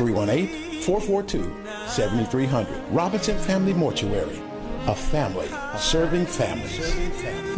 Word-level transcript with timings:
318 0.00 0.80
442 0.80 1.54
7300. 1.86 2.88
Robinson 2.90 3.36
Family 3.38 3.74
Mortuary. 3.74 4.40
A 4.86 4.94
family 4.94 5.46
serving 5.76 6.24
families. 6.24 6.96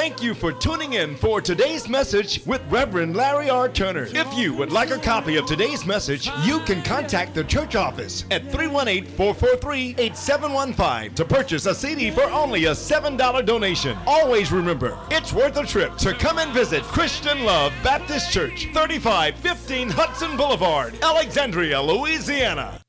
Thank 0.00 0.22
you 0.22 0.32
for 0.32 0.50
tuning 0.50 0.94
in 0.94 1.14
for 1.14 1.42
today's 1.42 1.86
message 1.86 2.40
with 2.46 2.62
Reverend 2.70 3.14
Larry 3.14 3.50
R. 3.50 3.68
Turner. 3.68 4.08
If 4.14 4.32
you 4.32 4.54
would 4.54 4.72
like 4.72 4.90
a 4.90 4.98
copy 4.98 5.36
of 5.36 5.44
today's 5.44 5.84
message, 5.84 6.26
you 6.42 6.60
can 6.60 6.80
contact 6.80 7.34
the 7.34 7.44
church 7.44 7.76
office 7.76 8.24
at 8.30 8.50
318 8.50 9.04
443 9.14 9.96
8715 9.98 11.14
to 11.16 11.24
purchase 11.26 11.66
a 11.66 11.74
CD 11.74 12.10
for 12.10 12.24
only 12.30 12.64
a 12.64 12.70
$7 12.70 13.44
donation. 13.44 13.98
Always 14.06 14.50
remember, 14.52 14.98
it's 15.10 15.34
worth 15.34 15.58
a 15.58 15.66
trip 15.66 15.94
to 15.98 16.14
come 16.14 16.38
and 16.38 16.50
visit 16.54 16.82
Christian 16.84 17.44
Love 17.44 17.74
Baptist 17.84 18.32
Church, 18.32 18.70
3515 18.72 19.90
Hudson 19.90 20.34
Boulevard, 20.34 20.94
Alexandria, 21.02 21.78
Louisiana. 21.78 22.80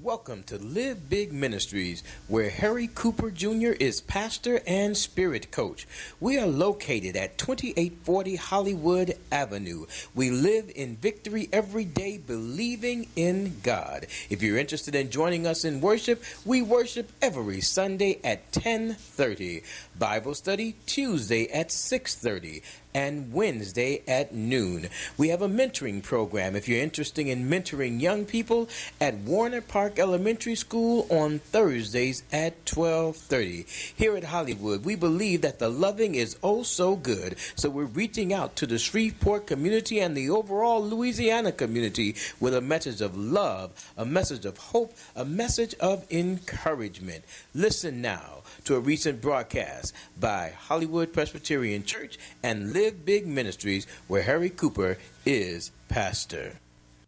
Welcome 0.00 0.44
to 0.44 0.58
Live 0.58 1.10
Big 1.10 1.32
Ministries, 1.32 2.04
where 2.28 2.50
Harry 2.50 2.88
Cooper 2.94 3.32
Jr. 3.32 3.72
is 3.80 4.00
pastor 4.00 4.60
and 4.64 4.96
spirit 4.96 5.50
coach. 5.50 5.88
We 6.20 6.38
are 6.38 6.46
located 6.46 7.16
at 7.16 7.36
2840 7.36 8.36
Hollywood 8.36 9.14
Avenue. 9.32 9.86
We 10.14 10.30
live 10.30 10.70
in 10.76 10.94
victory 10.94 11.48
every 11.52 11.84
day, 11.84 12.16
believing 12.16 13.08
in 13.16 13.56
God. 13.64 14.06
If 14.30 14.40
you're 14.40 14.56
interested 14.56 14.94
in 14.94 15.10
joining 15.10 15.48
us 15.48 15.64
in 15.64 15.80
worship, 15.80 16.22
we 16.44 16.62
worship 16.62 17.10
every 17.20 17.60
Sunday 17.60 18.20
at 18.22 18.52
10:30. 18.52 19.64
Bible 19.98 20.36
study 20.36 20.76
Tuesday 20.86 21.48
at 21.50 21.72
6:30 21.72 22.62
and 22.94 23.32
Wednesday 23.32 24.02
at 24.08 24.34
noon. 24.34 24.88
We 25.16 25.28
have 25.28 25.42
a 25.42 25.48
mentoring 25.48 26.02
program 26.02 26.56
if 26.56 26.68
you're 26.68 26.82
interested 26.82 27.26
in 27.26 27.48
mentoring 27.48 28.00
young 28.00 28.24
people 28.24 28.68
at 29.00 29.18
Werner 29.18 29.60
Park 29.60 29.98
Elementary 29.98 30.54
School 30.54 31.06
on 31.10 31.38
Thursdays 31.38 32.22
at 32.32 32.64
12:30. 32.64 33.66
Here 33.96 34.16
at 34.16 34.24
Hollywood, 34.24 34.84
we 34.84 34.94
believe 34.94 35.42
that 35.42 35.58
the 35.58 35.70
loving 35.70 36.14
is 36.14 36.36
oh 36.42 36.62
so 36.62 36.96
good, 36.96 37.36
so 37.54 37.70
we're 37.70 37.84
reaching 37.84 38.32
out 38.32 38.56
to 38.56 38.66
the 38.66 38.78
Shreveport 38.78 39.46
community 39.46 40.00
and 40.00 40.16
the 40.16 40.30
overall 40.30 40.84
Louisiana 40.84 41.52
community 41.52 42.14
with 42.40 42.54
a 42.54 42.60
message 42.60 43.00
of 43.00 43.16
love, 43.16 43.70
a 43.96 44.04
message 44.04 44.44
of 44.44 44.58
hope, 44.58 44.96
a 45.14 45.24
message 45.24 45.74
of 45.80 46.04
encouragement. 46.10 47.24
Listen 47.54 48.00
now 48.00 48.42
to 48.68 48.76
a 48.76 48.80
recent 48.80 49.22
broadcast 49.22 49.94
by 50.20 50.50
Hollywood 50.50 51.10
Presbyterian 51.10 51.84
Church 51.84 52.18
and 52.42 52.74
Live 52.74 53.02
Big 53.02 53.26
Ministries, 53.26 53.86
where 54.08 54.20
Harry 54.20 54.50
Cooper 54.50 54.98
is 55.24 55.70
pastor. 55.88 56.54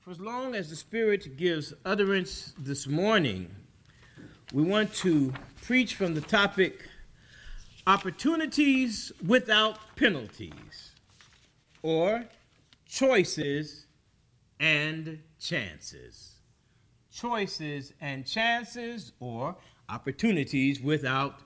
For 0.00 0.10
as 0.10 0.20
long 0.20 0.54
as 0.54 0.70
the 0.70 0.76
Spirit 0.76 1.36
gives 1.36 1.74
utterance 1.84 2.54
this 2.56 2.86
morning, 2.86 3.50
we 4.54 4.62
want 4.62 4.94
to 4.94 5.34
preach 5.60 5.96
from 5.96 6.14
the 6.14 6.22
topic 6.22 6.88
Opportunities 7.86 9.12
Without 9.26 9.76
Penalties, 9.96 10.92
or 11.82 12.24
Choices 12.88 13.84
and 14.58 15.18
Chances. 15.38 16.36
Choices 17.12 17.92
and 18.00 18.26
Chances, 18.26 19.12
or 19.20 19.56
Opportunities 19.90 20.80
Without 20.80 21.42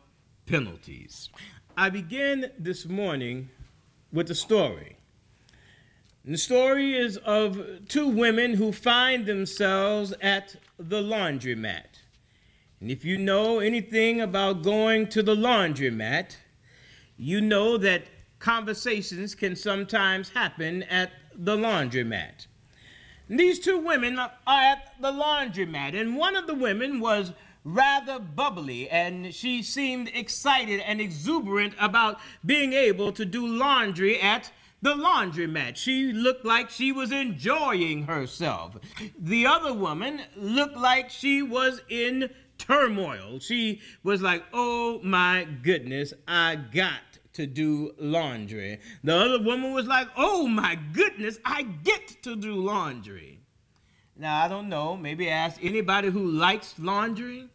penalties. 0.46 1.30
I 1.76 1.90
begin 1.90 2.50
this 2.58 2.86
morning 2.86 3.48
with 4.12 4.30
a 4.30 4.34
story. 4.34 4.96
And 6.24 6.34
the 6.34 6.38
story 6.38 6.94
is 6.94 7.16
of 7.18 7.60
two 7.88 8.08
women 8.08 8.54
who 8.54 8.72
find 8.72 9.26
themselves 9.26 10.14
at 10.20 10.56
the 10.78 11.02
laundromat. 11.02 12.00
And 12.80 12.90
if 12.90 13.04
you 13.04 13.18
know 13.18 13.58
anything 13.58 14.20
about 14.20 14.62
going 14.62 15.08
to 15.08 15.22
the 15.22 15.34
laundromat, 15.34 16.36
you 17.16 17.40
know 17.40 17.76
that 17.78 18.04
conversations 18.38 19.34
can 19.34 19.56
sometimes 19.56 20.30
happen 20.30 20.82
at 20.84 21.10
the 21.34 21.56
laundromat. 21.56 22.46
And 23.28 23.40
these 23.40 23.58
two 23.58 23.78
women 23.78 24.18
are 24.18 24.30
at 24.46 24.94
the 25.00 25.10
laundromat, 25.10 25.98
and 25.98 26.16
one 26.16 26.36
of 26.36 26.46
the 26.46 26.54
women 26.54 27.00
was 27.00 27.32
rather 27.64 28.18
bubbly, 28.18 28.88
and 28.90 29.34
she 29.34 29.62
seemed 29.62 30.08
excited 30.14 30.80
and 30.80 31.00
exuberant 31.00 31.74
about 31.80 32.20
being 32.44 32.72
able 32.72 33.10
to 33.12 33.24
do 33.24 33.46
laundry 33.46 34.20
at 34.20 34.52
the 34.82 34.94
laundromat. 34.94 35.76
She 35.76 36.12
looked 36.12 36.44
like 36.44 36.68
she 36.68 36.92
was 36.92 37.10
enjoying 37.10 38.02
herself. 38.02 38.76
The 39.18 39.46
other 39.46 39.72
woman 39.72 40.20
looked 40.36 40.76
like 40.76 41.08
she 41.08 41.42
was 41.42 41.80
in 41.88 42.28
turmoil. 42.58 43.38
She 43.40 43.80
was 44.02 44.20
like, 44.20 44.44
oh 44.52 45.00
my 45.02 45.48
goodness, 45.62 46.12
I 46.28 46.56
got 46.56 47.00
to 47.32 47.46
do 47.46 47.94
laundry. 47.98 48.78
The 49.02 49.16
other 49.16 49.42
woman 49.42 49.72
was 49.72 49.86
like, 49.86 50.08
oh 50.16 50.46
my 50.46 50.78
goodness, 50.92 51.38
I 51.46 51.62
get 51.62 52.22
to 52.22 52.36
do 52.36 52.54
laundry. 52.54 53.40
Now, 54.16 54.44
I 54.44 54.48
don't 54.48 54.68
know, 54.68 54.96
maybe 54.96 55.28
ask 55.28 55.58
anybody 55.64 56.10
who 56.10 56.26
likes 56.26 56.74
laundry 56.78 57.48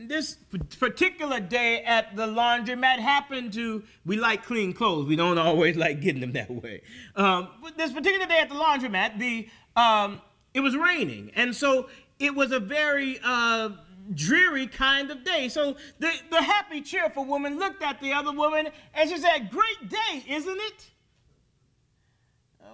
this 0.00 0.36
particular 0.78 1.40
day 1.40 1.82
at 1.82 2.16
the 2.16 2.26
laundromat 2.26 2.98
happened 2.98 3.52
to 3.54 3.82
we 4.04 4.16
like 4.16 4.44
clean 4.44 4.72
clothes. 4.72 5.06
We 5.06 5.16
don't 5.16 5.38
always 5.38 5.76
like 5.84 6.00
getting 6.00 6.20
them 6.20 6.32
that 6.32 6.50
way. 6.50 6.82
Um, 7.14 7.48
but 7.62 7.76
this 7.76 7.92
particular 7.92 8.26
day 8.26 8.40
at 8.40 8.48
the 8.48 8.54
laundromat 8.54 9.18
the 9.18 9.48
um, 9.76 10.20
it 10.54 10.60
was 10.60 10.76
raining. 10.76 11.30
And 11.34 11.54
so 11.54 11.88
it 12.18 12.34
was 12.34 12.52
a 12.52 12.60
very 12.60 13.20
uh, 13.22 13.70
dreary 14.14 14.66
kind 14.66 15.10
of 15.10 15.24
day. 15.24 15.48
So 15.48 15.76
the, 15.98 16.12
the 16.30 16.42
happy 16.42 16.80
cheerful 16.80 17.24
woman 17.24 17.58
looked 17.58 17.82
at 17.82 18.00
the 18.00 18.12
other 18.12 18.32
woman 18.32 18.68
and 18.94 19.10
she 19.10 19.18
said 19.18 19.50
great 19.50 19.88
day 19.88 20.24
isn't 20.28 20.58
it? 20.58 20.90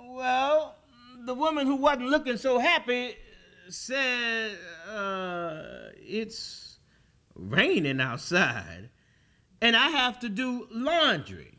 Well 0.04 0.76
the 1.24 1.34
woman 1.34 1.66
who 1.66 1.76
wasn't 1.76 2.08
looking 2.08 2.36
so 2.36 2.58
happy 2.58 3.16
said 3.68 4.56
uh, 4.88 5.90
it's 5.96 6.71
raining 7.34 8.00
outside 8.00 8.90
and 9.60 9.76
I 9.76 9.90
have 9.90 10.18
to 10.20 10.28
do 10.28 10.66
laundry. 10.70 11.52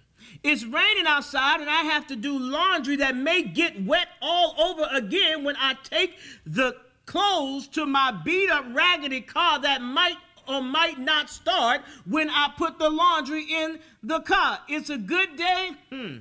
It's 0.43 0.65
raining 0.65 1.07
outside 1.07 1.61
and 1.61 1.69
I 1.69 1.83
have 1.83 2.07
to 2.07 2.15
do 2.15 2.37
laundry 2.37 2.97
that 2.97 3.15
may 3.15 3.43
get 3.43 3.83
wet 3.85 4.07
all 4.21 4.55
over 4.59 4.87
again 4.93 5.43
when 5.43 5.55
I 5.57 5.75
take 5.83 6.17
the 6.45 6.75
clothes 7.05 7.67
to 7.69 7.85
my 7.85 8.11
beat 8.23 8.49
up 8.49 8.65
raggedy 8.73 9.21
car 9.21 9.59
that 9.59 9.81
might 9.81 10.17
or 10.47 10.61
might 10.61 10.99
not 10.99 11.29
start 11.29 11.81
when 12.05 12.29
I 12.29 12.51
put 12.57 12.77
the 12.77 12.89
laundry 12.89 13.43
in 13.43 13.79
the 14.01 14.19
car. 14.19 14.59
It's 14.67 14.89
a 14.89 14.97
good 14.97 15.37
day? 15.37 15.71
Hmm. 15.89 16.17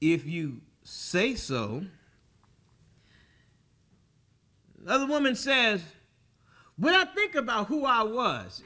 If 0.00 0.26
you 0.26 0.60
say 0.82 1.34
so. 1.34 1.84
Another 4.82 5.06
woman 5.06 5.34
says, 5.34 5.82
when 6.76 6.94
I 6.94 7.06
think 7.06 7.34
about 7.34 7.68
who 7.68 7.86
I 7.86 8.02
was, 8.02 8.62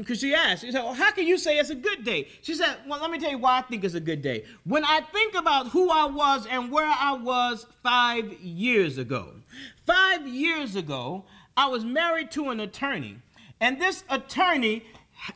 because 0.00 0.20
she 0.20 0.34
asked, 0.34 0.62
she 0.62 0.72
said, 0.72 0.82
well, 0.82 0.94
how 0.94 1.12
can 1.12 1.26
you 1.26 1.36
say 1.36 1.58
it's 1.58 1.68
a 1.68 1.74
good 1.74 2.02
day? 2.02 2.26
She 2.40 2.54
said, 2.54 2.76
well, 2.88 3.00
let 3.00 3.10
me 3.10 3.18
tell 3.18 3.30
you 3.30 3.38
why 3.38 3.58
I 3.58 3.62
think 3.62 3.84
it's 3.84 3.94
a 3.94 4.00
good 4.00 4.22
day. 4.22 4.44
When 4.64 4.84
I 4.84 5.00
think 5.00 5.34
about 5.34 5.68
who 5.68 5.90
I 5.90 6.06
was 6.06 6.46
and 6.46 6.72
where 6.72 6.90
I 6.90 7.12
was 7.12 7.66
five 7.82 8.32
years 8.40 8.96
ago, 8.96 9.34
five 9.86 10.26
years 10.26 10.76
ago, 10.76 11.24
I 11.56 11.68
was 11.68 11.84
married 11.84 12.30
to 12.32 12.48
an 12.48 12.60
attorney, 12.60 13.18
and 13.60 13.78
this 13.78 14.04
attorney 14.08 14.84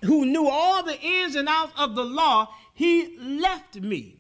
who 0.03 0.25
knew 0.25 0.49
all 0.49 0.83
the 0.83 0.99
ins 1.01 1.37
and 1.37 1.49
outs 1.49 1.73
of 1.79 1.95
the 1.95 2.05
law, 2.05 2.49
he 2.73 3.19
left 3.19 3.77
me. 3.77 4.17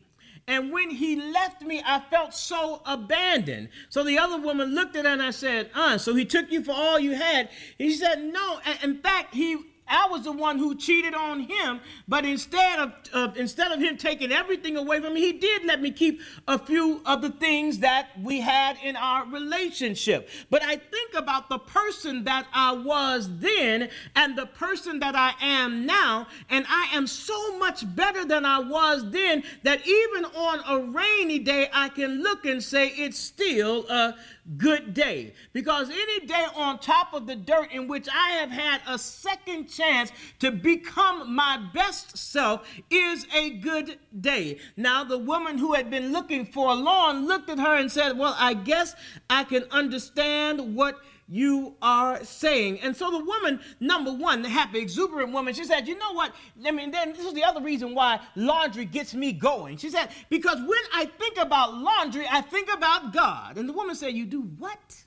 And 0.46 0.70
when 0.70 0.90
he 0.90 1.16
left 1.16 1.62
me, 1.62 1.82
I 1.84 2.00
felt 2.08 2.32
so 2.32 2.82
abandoned. 2.86 3.70
So 3.88 4.04
the 4.04 4.18
other 4.18 4.38
woman 4.38 4.74
looked 4.74 4.94
at 4.94 5.04
her 5.04 5.10
and 5.10 5.22
I 5.22 5.30
said, 5.30 5.70
Uh, 5.74 5.98
so 5.98 6.14
he 6.14 6.24
took 6.24 6.52
you 6.52 6.62
for 6.62 6.70
all 6.70 7.00
you 7.00 7.16
had. 7.16 7.48
He 7.78 7.92
said, 7.92 8.22
No. 8.22 8.60
In 8.84 8.98
fact, 8.98 9.34
he 9.34 9.56
I 9.88 10.08
was 10.10 10.24
the 10.24 10.32
one 10.32 10.58
who 10.58 10.74
cheated 10.74 11.14
on 11.14 11.40
him, 11.40 11.80
but 12.08 12.24
instead 12.24 12.78
of 12.78 13.36
instead 13.36 13.72
of 13.72 13.80
him 13.80 13.96
taking 13.96 14.32
everything 14.32 14.76
away 14.76 15.00
from 15.00 15.14
me, 15.14 15.20
he 15.20 15.32
did 15.32 15.64
let 15.64 15.80
me 15.80 15.90
keep 15.90 16.20
a 16.48 16.58
few 16.58 17.00
of 17.06 17.22
the 17.22 17.30
things 17.30 17.78
that 17.78 18.08
we 18.20 18.40
had 18.40 18.76
in 18.82 18.96
our 18.96 19.26
relationship. 19.26 20.28
But 20.50 20.62
I 20.62 20.76
think 20.76 21.14
about 21.14 21.48
the 21.48 21.58
person 21.58 22.24
that 22.24 22.46
I 22.52 22.72
was 22.72 23.28
then 23.38 23.88
and 24.14 24.36
the 24.36 24.46
person 24.46 25.00
that 25.00 25.14
I 25.14 25.34
am 25.40 25.86
now, 25.86 26.26
and 26.50 26.64
I 26.68 26.88
am 26.92 27.06
so 27.06 27.58
much 27.58 27.84
better 27.94 28.24
than 28.24 28.44
I 28.44 28.58
was 28.58 29.08
then 29.10 29.42
that 29.62 29.86
even 29.86 30.24
on 30.24 30.60
a 30.66 30.86
rainy 30.90 31.38
day, 31.38 31.68
I 31.72 31.88
can 31.88 32.22
look 32.22 32.44
and 32.44 32.62
say 32.62 32.88
it's 32.88 33.18
still 33.18 33.86
a 33.88 34.14
good 34.56 34.94
day. 34.94 35.34
Because 35.52 35.90
any 35.90 36.26
day 36.26 36.46
on 36.54 36.78
top 36.78 37.12
of 37.12 37.26
the 37.26 37.36
dirt 37.36 37.72
in 37.72 37.88
which 37.88 38.08
I 38.12 38.30
have 38.30 38.50
had 38.50 38.80
a 38.86 38.98
second 38.98 39.68
chance 39.76 40.12
to 40.38 40.50
become 40.50 41.34
my 41.34 41.58
best 41.74 42.16
self 42.16 42.66
is 42.90 43.26
a 43.34 43.50
good 43.50 43.98
day. 44.20 44.58
Now, 44.76 45.04
the 45.04 45.18
woman 45.18 45.58
who 45.58 45.74
had 45.74 45.90
been 45.90 46.12
looking 46.12 46.46
for 46.46 46.74
long 46.74 47.26
looked 47.26 47.50
at 47.50 47.58
her 47.58 47.76
and 47.76 47.90
said, 47.90 48.18
Well, 48.18 48.34
I 48.38 48.54
guess 48.54 48.94
I 49.28 49.44
can 49.44 49.64
understand 49.70 50.74
what 50.74 51.00
you 51.28 51.74
are 51.82 52.22
saying. 52.24 52.80
And 52.80 52.96
so 52.96 53.10
the 53.10 53.24
woman, 53.24 53.60
number 53.80 54.12
one, 54.12 54.42
the 54.42 54.48
happy, 54.48 54.78
exuberant 54.78 55.32
woman, 55.32 55.54
she 55.54 55.64
said, 55.64 55.88
You 55.88 55.98
know 55.98 56.12
what? 56.12 56.32
I 56.64 56.70
mean, 56.70 56.90
then 56.90 57.12
this 57.12 57.26
is 57.26 57.34
the 57.34 57.44
other 57.44 57.60
reason 57.60 57.94
why 57.94 58.20
laundry 58.36 58.84
gets 58.84 59.14
me 59.14 59.32
going. 59.32 59.76
She 59.76 59.90
said, 59.90 60.10
Because 60.30 60.58
when 60.58 60.78
I 60.94 61.06
think 61.18 61.36
about 61.38 61.74
laundry, 61.74 62.26
I 62.30 62.40
think 62.40 62.72
about 62.72 63.12
God. 63.12 63.58
And 63.58 63.68
the 63.68 63.72
woman 63.72 63.96
said, 63.96 64.14
You 64.14 64.24
do 64.24 64.42
what? 64.42 65.04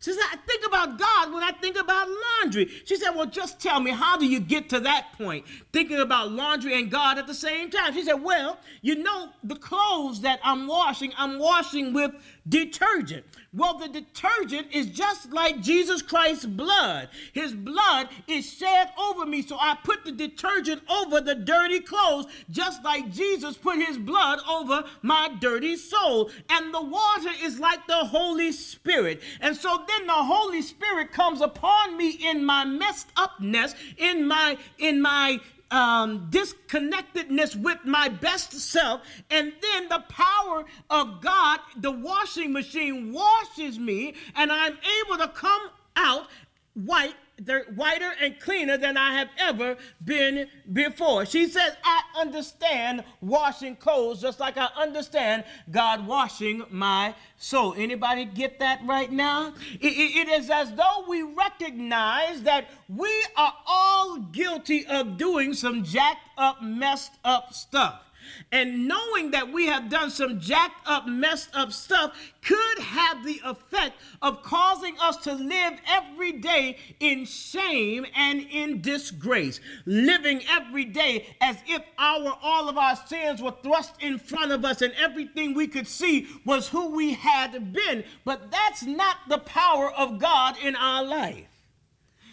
She 0.00 0.12
said, 0.14 0.22
I 0.32 0.36
think 0.36 0.66
about 0.66 0.98
God 0.98 1.32
when 1.32 1.42
I 1.42 1.52
think 1.52 1.78
about 1.78 2.08
laundry. 2.08 2.70
She 2.86 2.96
said, 2.96 3.10
Well, 3.10 3.26
just 3.26 3.60
tell 3.60 3.80
me, 3.80 3.90
how 3.90 4.16
do 4.16 4.24
you 4.26 4.40
get 4.40 4.70
to 4.70 4.80
that 4.80 5.12
point, 5.18 5.44
thinking 5.72 6.00
about 6.00 6.32
laundry 6.32 6.78
and 6.80 6.90
God 6.90 7.18
at 7.18 7.26
the 7.26 7.34
same 7.34 7.70
time? 7.70 7.92
She 7.92 8.04
said, 8.04 8.14
Well, 8.14 8.58
you 8.80 8.96
know, 8.96 9.28
the 9.44 9.56
clothes 9.56 10.22
that 10.22 10.40
I'm 10.42 10.66
washing, 10.66 11.12
I'm 11.18 11.38
washing 11.38 11.92
with 11.92 12.12
detergent. 12.48 13.26
Well, 13.52 13.78
the 13.78 13.88
detergent 13.88 14.68
is 14.70 14.86
just 14.86 15.32
like 15.32 15.60
Jesus 15.60 16.02
Christ's 16.02 16.46
blood. 16.46 17.08
His 17.32 17.52
blood 17.52 18.08
is 18.28 18.48
shed 18.48 18.92
over 18.96 19.26
me, 19.26 19.42
so 19.42 19.56
I 19.58 19.76
put 19.82 20.04
the 20.04 20.12
detergent 20.12 20.82
over 20.88 21.20
the 21.20 21.34
dirty 21.34 21.80
clothes, 21.80 22.26
just 22.48 22.84
like 22.84 23.10
Jesus 23.10 23.56
put 23.56 23.78
his 23.78 23.98
blood 23.98 24.38
over 24.48 24.84
my 25.02 25.34
dirty 25.40 25.74
soul. 25.74 26.30
And 26.48 26.72
the 26.72 26.80
water 26.80 27.30
is 27.42 27.58
like 27.58 27.84
the 27.88 28.04
Holy 28.04 28.52
Spirit. 28.52 29.20
And 29.40 29.56
so 29.56 29.84
then 29.88 30.06
the 30.06 30.12
Holy 30.12 30.62
Spirit 30.62 31.10
comes 31.10 31.40
upon 31.40 31.96
me 31.96 32.10
in 32.10 32.44
my 32.44 32.64
messed 32.64 33.08
upness, 33.16 33.74
in 33.96 34.28
my 34.28 34.58
in 34.78 35.02
my 35.02 35.40
um, 35.70 36.28
disconnectedness 36.30 37.56
with 37.56 37.78
my 37.84 38.08
best 38.08 38.52
self, 38.52 39.02
and 39.30 39.52
then 39.60 39.88
the 39.88 40.04
power 40.08 40.64
of 40.88 41.20
God, 41.20 41.60
the 41.76 41.90
washing 41.90 42.52
machine 42.52 43.12
washes 43.12 43.78
me, 43.78 44.14
and 44.34 44.50
I'm 44.50 44.76
able 45.04 45.18
to 45.18 45.28
come 45.28 45.70
out 45.96 46.26
white 46.74 47.14
they're 47.40 47.64
whiter 47.74 48.12
and 48.20 48.38
cleaner 48.38 48.76
than 48.76 48.96
I 48.96 49.14
have 49.14 49.28
ever 49.38 49.76
been 50.04 50.48
before. 50.72 51.26
She 51.26 51.48
says, 51.48 51.72
I 51.82 52.02
understand 52.18 53.04
washing 53.20 53.76
clothes 53.76 54.20
just 54.20 54.40
like 54.40 54.56
I 54.56 54.68
understand 54.76 55.44
God 55.70 56.06
washing 56.06 56.64
my 56.70 57.14
soul. 57.36 57.74
Anybody 57.76 58.24
get 58.24 58.58
that 58.60 58.80
right 58.84 59.10
now? 59.10 59.54
it, 59.80 59.86
it, 59.86 60.28
it 60.28 60.28
is 60.28 60.50
as 60.50 60.72
though 60.74 61.04
we 61.08 61.22
recognize 61.22 62.42
that 62.42 62.68
we 62.88 63.10
are 63.36 63.54
all 63.66 64.18
guilty 64.18 64.86
of 64.86 65.16
doing 65.16 65.54
some 65.54 65.84
jacked 65.84 66.28
up, 66.36 66.62
messed 66.62 67.12
up 67.24 67.54
stuff. 67.54 68.09
And 68.52 68.88
knowing 68.88 69.30
that 69.32 69.52
we 69.52 69.66
have 69.66 69.88
done 69.88 70.10
some 70.10 70.40
jacked 70.40 70.86
up, 70.86 71.06
messed 71.06 71.50
up 71.54 71.72
stuff 71.72 72.12
could 72.42 72.78
have 72.78 73.24
the 73.24 73.40
effect 73.44 73.96
of 74.22 74.42
causing 74.42 74.96
us 74.98 75.16
to 75.18 75.32
live 75.34 75.74
every 75.86 76.32
day 76.32 76.78
in 77.00 77.24
shame 77.24 78.06
and 78.14 78.40
in 78.50 78.80
disgrace. 78.80 79.60
Living 79.86 80.42
every 80.50 80.84
day 80.84 81.26
as 81.40 81.56
if 81.66 81.82
our 81.98 82.36
all 82.42 82.68
of 82.68 82.78
our 82.78 82.96
sins 82.96 83.42
were 83.42 83.54
thrust 83.62 83.94
in 84.00 84.18
front 84.18 84.52
of 84.52 84.64
us 84.64 84.82
and 84.82 84.92
everything 84.94 85.54
we 85.54 85.66
could 85.66 85.86
see 85.86 86.26
was 86.44 86.68
who 86.68 86.90
we 86.90 87.14
had 87.14 87.72
been. 87.72 88.04
But 88.24 88.50
that's 88.50 88.82
not 88.82 89.16
the 89.28 89.38
power 89.38 89.92
of 89.92 90.18
God 90.18 90.56
in 90.62 90.76
our 90.76 91.04
life. 91.04 91.46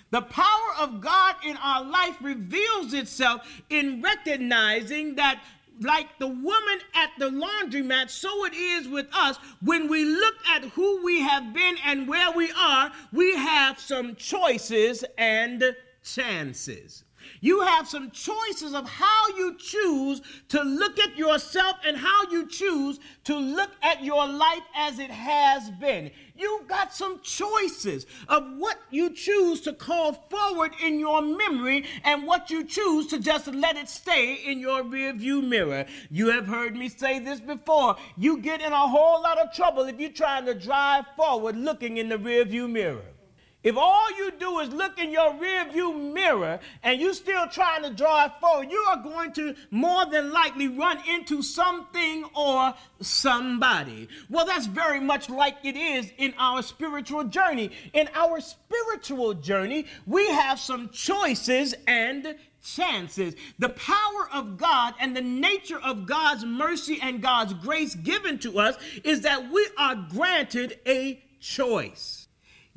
The 0.10 0.22
power 0.22 0.74
of 0.80 1.02
God 1.02 1.36
in 1.44 1.58
our 1.58 1.84
life 1.84 2.16
reveals 2.22 2.94
itself 2.94 3.62
in 3.70 4.02
recognizing 4.02 5.16
that 5.16 5.44
like 5.82 6.20
the 6.20 6.28
woman 6.28 6.80
at 6.94 7.12
the 7.18 7.30
laundromat, 7.30 8.10
so 8.10 8.46
it 8.46 8.54
is 8.54 8.88
with 8.88 9.08
us. 9.14 9.38
When 9.62 9.88
we 9.88 10.06
look 10.06 10.36
at 10.50 10.64
who 10.66 11.04
we 11.04 11.22
have 11.22 11.54
been 11.54 11.76
and 11.86 12.08
where 12.08 12.32
we 12.32 12.52
are, 12.52 12.92
we 13.12 13.36
have 13.36 13.80
some 13.80 14.16
choices 14.16 15.04
and 15.18 15.64
chances. 16.04 17.04
You 17.42 17.62
have 17.62 17.88
some 17.88 18.12
choices 18.12 18.74
of 18.74 18.88
how 18.88 19.28
you 19.38 19.56
choose 19.58 20.22
to 20.50 20.62
look 20.62 20.98
at 21.00 21.18
yourself 21.18 21.78
and 21.86 21.98
how 21.98 22.30
you 22.32 22.48
choose 22.48 23.00
to 23.26 23.38
look 23.38 23.72
at 23.82 24.04
your 24.04 24.28
life 24.28 24.64
as 24.76 25.00
it 25.00 25.12
has 25.12 25.70
been. 25.72 26.12
You've 26.38 26.68
got 26.68 26.94
some 26.94 27.20
choices 27.22 28.06
of 28.28 28.44
what 28.58 28.78
you 28.92 29.10
choose 29.10 29.62
to 29.62 29.74
call 29.74 30.14
forward 30.30 30.72
in 30.84 31.00
your 31.00 31.22
memory 31.22 31.86
and 32.04 32.28
what 32.28 32.50
you 32.50 32.64
choose 32.64 33.08
to 33.08 33.20
just 33.20 33.48
let 33.48 33.76
it 33.76 33.90
stay 33.90 34.36
in 34.36 34.60
your 34.60 34.84
rearview 34.84 35.48
mirror. 35.48 35.86
You 36.10 36.30
have 36.30 36.48
heard 36.48 36.76
me 36.76 36.90
say 36.90 37.20
this 37.20 37.40
before. 37.40 37.96
You 38.18 38.38
get 38.38 38.62
in 38.62 38.72
a 38.72 38.88
whole 38.88 39.22
lot 39.22 39.40
of 39.40 39.54
trouble 39.54 39.84
if 39.84 40.00
you're 40.00 40.12
trying 40.12 40.46
to 40.46 40.54
drive 40.54 41.06
forward 41.16 41.58
looking 41.58 41.98
in 41.98 42.10
the 42.10 42.18
rearview 42.18 42.70
mirror. 42.70 43.17
If 43.64 43.76
all 43.76 44.12
you 44.18 44.32
do 44.40 44.60
is 44.60 44.70
look 44.70 45.00
in 45.00 45.12
your 45.12 45.34
rearview 45.34 46.14
mirror 46.14 46.60
and 46.84 47.02
you're 47.02 47.14
still 47.14 47.48
trying 47.48 47.84
to 47.84 47.90
drive 47.90 48.36
forward, 48.40 48.70
you 48.72 48.78
are 48.88 49.02
going 49.02 49.34
to 49.34 49.56
more 49.72 50.06
than 50.06 50.32
likely 50.32 50.68
run 50.68 51.00
into 51.10 51.42
something 51.42 52.24
or 52.36 52.76
somebody. 53.02 54.08
Well, 54.30 54.46
that's 54.46 54.68
very 54.68 55.00
much 55.00 55.30
like 55.30 55.58
it 55.64 55.76
is 55.76 56.12
in 56.18 56.34
our 56.38 56.62
spiritual 56.62 57.24
journey. 57.26 57.72
In 57.94 58.10
our 58.14 58.40
spiritual 58.42 59.34
journey, 59.34 59.86
we 60.06 60.30
have 60.30 60.60
some 60.60 60.90
choices 60.90 61.74
and 61.88 62.36
chances. 62.64 63.36
The 63.60 63.70
power 63.70 64.30
of 64.34 64.58
God 64.58 64.94
and 65.00 65.16
the 65.16 65.22
nature 65.22 65.80
of 65.80 66.06
God's 66.06 66.46
mercy 66.46 67.00
and 67.02 67.22
God's 67.22 67.54
grace 67.54 67.96
given 67.96 68.38
to 68.40 68.60
us 68.60 68.78
is 69.04 69.22
that 69.22 69.52
we 69.52 69.68
are 69.78 69.96
granted 69.96 70.80
a 70.86 71.22
choice. 71.40 72.17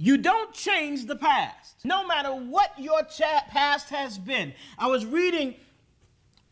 You 0.02 0.16
don't 0.16 0.54
change 0.54 1.04
the 1.04 1.14
past, 1.14 1.84
no 1.84 2.06
matter 2.06 2.30
what 2.30 2.70
your 2.78 3.02
past 3.50 3.90
has 3.90 4.16
been. 4.16 4.54
I 4.78 4.86
was 4.86 5.04
reading 5.04 5.56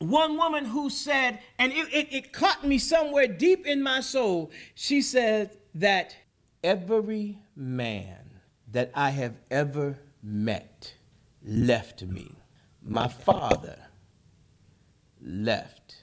one 0.01 0.37
woman 0.37 0.67
who 0.67 0.91
said, 0.91 1.39
and 1.59 1.73
it, 1.73 1.89
it, 1.91 2.13
it 2.13 2.33
caught 2.35 2.67
me 2.67 2.77
somewhere 2.77 3.27
deep 3.27 3.67
in 3.67 3.83
my 3.83 4.01
soul. 4.01 4.51
She 4.75 5.01
said 5.01 5.57
that 5.77 6.15
every 6.63 7.39
man 7.57 8.39
that 8.71 8.91
I 8.95 9.09
have 9.09 9.37
ever 9.51 9.99
met 10.23 10.93
left 11.43 12.03
me. 12.03 12.31
My 12.83 13.09
father 13.09 13.79
left. 15.23 16.03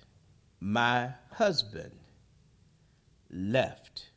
My 0.60 1.12
husband 1.30 1.92
left. 3.30 4.10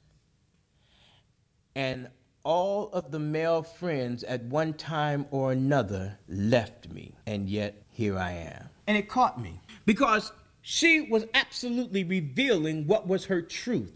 And 1.74 2.08
all 2.44 2.90
of 2.92 3.10
the 3.10 3.18
male 3.18 3.62
friends 3.62 4.24
at 4.24 4.44
one 4.44 4.74
time 4.74 5.26
or 5.30 5.52
another 5.52 6.18
left 6.28 6.88
me, 6.90 7.14
and 7.26 7.48
yet 7.48 7.82
here 7.90 8.18
I 8.18 8.32
am. 8.32 8.68
And 8.86 8.96
it 8.96 9.08
caught 9.08 9.40
me 9.40 9.60
because 9.86 10.32
she 10.62 11.00
was 11.00 11.26
absolutely 11.34 12.04
revealing 12.04 12.86
what 12.86 13.06
was 13.06 13.26
her 13.26 13.42
truth. 13.42 13.92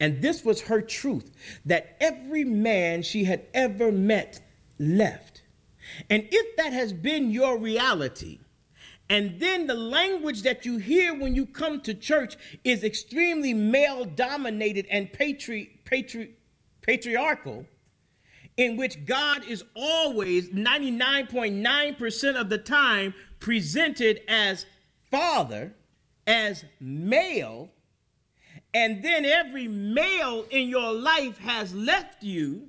And 0.00 0.22
this 0.22 0.44
was 0.44 0.62
her 0.62 0.80
truth 0.80 1.30
that 1.64 1.96
every 2.00 2.44
man 2.44 3.02
she 3.02 3.24
had 3.24 3.46
ever 3.54 3.92
met 3.92 4.40
left. 4.78 5.42
And 6.10 6.26
if 6.30 6.56
that 6.56 6.72
has 6.72 6.92
been 6.92 7.30
your 7.30 7.58
reality, 7.58 8.40
and 9.08 9.38
then 9.38 9.66
the 9.66 9.74
language 9.74 10.42
that 10.42 10.64
you 10.64 10.78
hear 10.78 11.14
when 11.14 11.34
you 11.34 11.46
come 11.46 11.80
to 11.82 11.94
church 11.94 12.36
is 12.64 12.82
extremely 12.82 13.52
male 13.52 14.04
dominated 14.04 14.86
and 14.90 15.12
patri- 15.12 15.80
patri- 15.84 16.34
patriarchal, 16.80 17.66
in 18.56 18.76
which 18.76 19.04
God 19.04 19.44
is 19.48 19.64
always 19.74 20.50
99.9% 20.50 22.40
of 22.40 22.48
the 22.48 22.58
time 22.58 23.14
presented 23.40 24.20
as 24.28 24.66
father, 25.10 25.74
as 26.26 26.64
male, 26.80 27.70
and 28.72 29.04
then 29.04 29.24
every 29.24 29.68
male 29.68 30.44
in 30.50 30.68
your 30.68 30.92
life 30.92 31.38
has 31.38 31.74
left 31.74 32.22
you, 32.22 32.68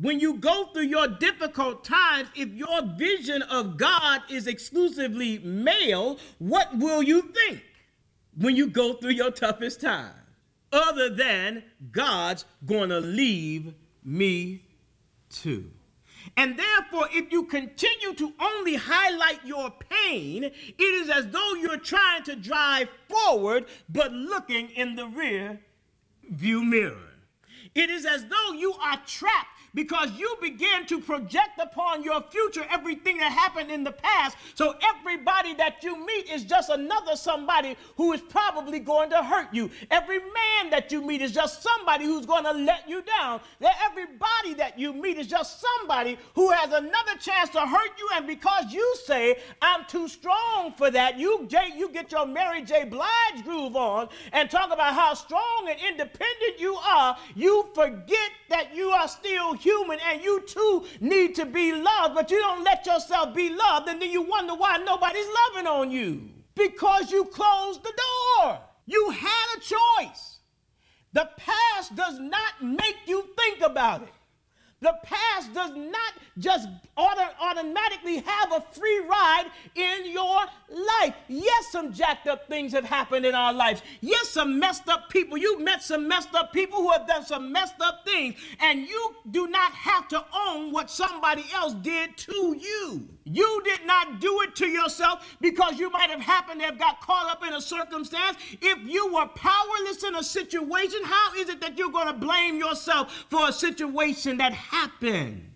when 0.00 0.18
you 0.18 0.34
go 0.34 0.66
through 0.72 0.84
your 0.84 1.08
difficult 1.08 1.84
times, 1.84 2.30
if 2.34 2.48
your 2.54 2.82
vision 2.96 3.42
of 3.42 3.76
God 3.76 4.22
is 4.30 4.46
exclusively 4.46 5.38
male, 5.40 6.18
what 6.38 6.76
will 6.78 7.02
you 7.02 7.20
think 7.20 7.62
when 8.38 8.56
you 8.56 8.68
go 8.68 8.94
through 8.94 9.10
your 9.10 9.30
toughest 9.30 9.82
time? 9.82 10.14
Other 10.72 11.10
than 11.10 11.64
God's 11.90 12.46
gonna 12.64 13.00
leave 13.00 13.74
me 14.02 14.62
too. 15.30 15.70
And 16.36 16.58
therefore, 16.58 17.08
if 17.12 17.32
you 17.32 17.44
continue 17.44 18.14
to 18.14 18.32
only 18.40 18.74
highlight 18.74 19.44
your 19.44 19.70
pain, 19.70 20.44
it 20.44 20.82
is 20.82 21.08
as 21.08 21.28
though 21.28 21.54
you're 21.54 21.78
trying 21.78 22.22
to 22.24 22.36
drive 22.36 22.88
forward 23.08 23.66
but 23.88 24.12
looking 24.12 24.68
in 24.70 24.96
the 24.96 25.06
rear 25.06 25.60
view 26.30 26.62
mirror. 26.62 27.08
It 27.74 27.90
is 27.90 28.04
as 28.04 28.26
though 28.26 28.52
you 28.52 28.72
are 28.74 29.00
trapped 29.06 29.59
because 29.74 30.10
you 30.12 30.36
begin 30.40 30.86
to 30.86 31.00
project 31.00 31.60
upon 31.60 32.02
your 32.02 32.22
future 32.30 32.64
everything 32.70 33.18
that 33.18 33.32
happened 33.32 33.70
in 33.70 33.84
the 33.84 33.92
past. 33.92 34.36
So 34.54 34.74
everybody 34.82 35.54
that 35.54 35.82
you 35.82 36.04
meet 36.04 36.28
is 36.30 36.44
just 36.44 36.70
another 36.70 37.16
somebody 37.16 37.76
who 37.96 38.12
is 38.12 38.20
probably 38.20 38.80
going 38.80 39.10
to 39.10 39.22
hurt 39.22 39.48
you. 39.52 39.70
Every 39.90 40.18
man 40.18 40.70
that 40.70 40.90
you 40.90 41.02
meet 41.02 41.22
is 41.22 41.32
just 41.32 41.62
somebody 41.62 42.04
who's 42.04 42.26
going 42.26 42.44
to 42.44 42.52
let 42.52 42.88
you 42.88 43.02
down. 43.02 43.40
Everybody 43.84 44.54
that 44.54 44.78
you 44.78 44.92
meet 44.92 45.18
is 45.18 45.26
just 45.26 45.60
somebody 45.60 46.18
who 46.34 46.50
has 46.50 46.72
another 46.72 47.16
chance 47.20 47.50
to 47.50 47.60
hurt 47.60 47.90
you. 47.98 48.08
And 48.14 48.26
because 48.26 48.72
you 48.72 48.96
say, 49.04 49.36
I'm 49.62 49.84
too 49.86 50.08
strong 50.08 50.74
for 50.76 50.90
that, 50.90 51.18
you, 51.18 51.46
Jay, 51.48 51.70
you 51.76 51.90
get 51.90 52.12
your 52.12 52.26
Mary 52.26 52.62
J. 52.62 52.84
Blige 52.84 53.44
groove 53.44 53.76
on 53.76 54.08
and 54.32 54.50
talk 54.50 54.72
about 54.72 54.94
how 54.94 55.14
strong 55.14 55.68
and 55.68 55.78
independent 55.80 56.58
you 56.58 56.74
are, 56.74 57.16
you 57.34 57.68
forget 57.74 58.30
that 58.48 58.74
you 58.74 58.90
are 58.90 59.08
still 59.08 59.54
human 59.60 59.98
and 60.10 60.22
you 60.22 60.40
too 60.42 60.84
need 61.00 61.34
to 61.36 61.46
be 61.46 61.72
loved, 61.72 62.14
but 62.14 62.30
you 62.30 62.38
don't 62.38 62.64
let 62.64 62.86
yourself 62.86 63.34
be 63.34 63.50
loved, 63.50 63.88
and 63.88 64.00
then 64.00 64.10
you 64.10 64.22
wonder 64.22 64.54
why 64.54 64.78
nobody's 64.78 65.26
loving 65.48 65.66
on 65.66 65.90
you. 65.90 66.28
Because 66.54 67.10
you 67.12 67.24
closed 67.24 67.82
the 67.82 67.92
door. 67.96 68.58
You 68.86 69.10
had 69.10 69.46
a 69.56 69.60
choice. 69.60 70.38
The 71.12 71.28
past 71.36 71.94
does 71.94 72.18
not 72.18 72.62
make 72.62 72.96
you 73.06 73.28
think 73.36 73.60
about 73.60 74.02
it. 74.02 74.12
The 74.80 74.94
past 75.02 75.52
does 75.52 75.72
not 75.74 76.14
just 76.38 76.68
auto- 76.96 77.34
automatically 77.38 78.18
have 78.18 78.52
a 78.52 78.64
free 78.72 79.00
ride 79.00 79.50
in 79.74 80.10
your 80.10 80.40
life. 80.70 81.14
Yes, 81.28 81.68
some 81.70 81.92
jacked 81.92 82.26
up 82.26 82.48
things 82.48 82.72
have 82.72 82.84
happened 82.84 83.26
in 83.26 83.34
our 83.34 83.52
lives. 83.52 83.82
Yes, 84.00 84.30
some 84.30 84.58
messed 84.58 84.88
up 84.88 85.10
people. 85.10 85.36
You've 85.36 85.60
met 85.60 85.82
some 85.82 86.08
messed 86.08 86.34
up 86.34 86.52
people 86.52 86.78
who 86.78 86.90
have 86.92 87.06
done 87.06 87.26
some 87.26 87.52
messed 87.52 87.80
up 87.80 88.06
things, 88.06 88.36
and 88.60 88.80
you 88.88 89.14
do 89.30 89.48
not 89.48 89.72
have 89.72 90.08
to 90.08 90.24
own 90.34 90.72
what 90.72 90.90
somebody 90.90 91.44
else 91.54 91.74
did 91.74 92.16
to 92.16 92.56
you. 92.58 93.08
You 93.32 93.62
did 93.64 93.86
not 93.86 94.20
do 94.20 94.40
it 94.42 94.56
to 94.56 94.66
yourself 94.66 95.36
because 95.40 95.78
you 95.78 95.90
might 95.90 96.10
have 96.10 96.20
happened 96.20 96.60
to 96.60 96.66
have 96.66 96.78
got 96.78 97.00
caught 97.00 97.30
up 97.30 97.46
in 97.46 97.54
a 97.54 97.60
circumstance. 97.60 98.38
If 98.60 98.78
you 98.88 99.12
were 99.12 99.26
powerless 99.26 100.02
in 100.02 100.16
a 100.16 100.22
situation, 100.22 101.00
how 101.04 101.34
is 101.36 101.48
it 101.48 101.60
that 101.60 101.78
you're 101.78 101.92
going 101.92 102.08
to 102.08 102.12
blame 102.12 102.58
yourself 102.58 103.26
for 103.30 103.48
a 103.48 103.52
situation 103.52 104.38
that 104.38 104.52
happened? 104.52 105.49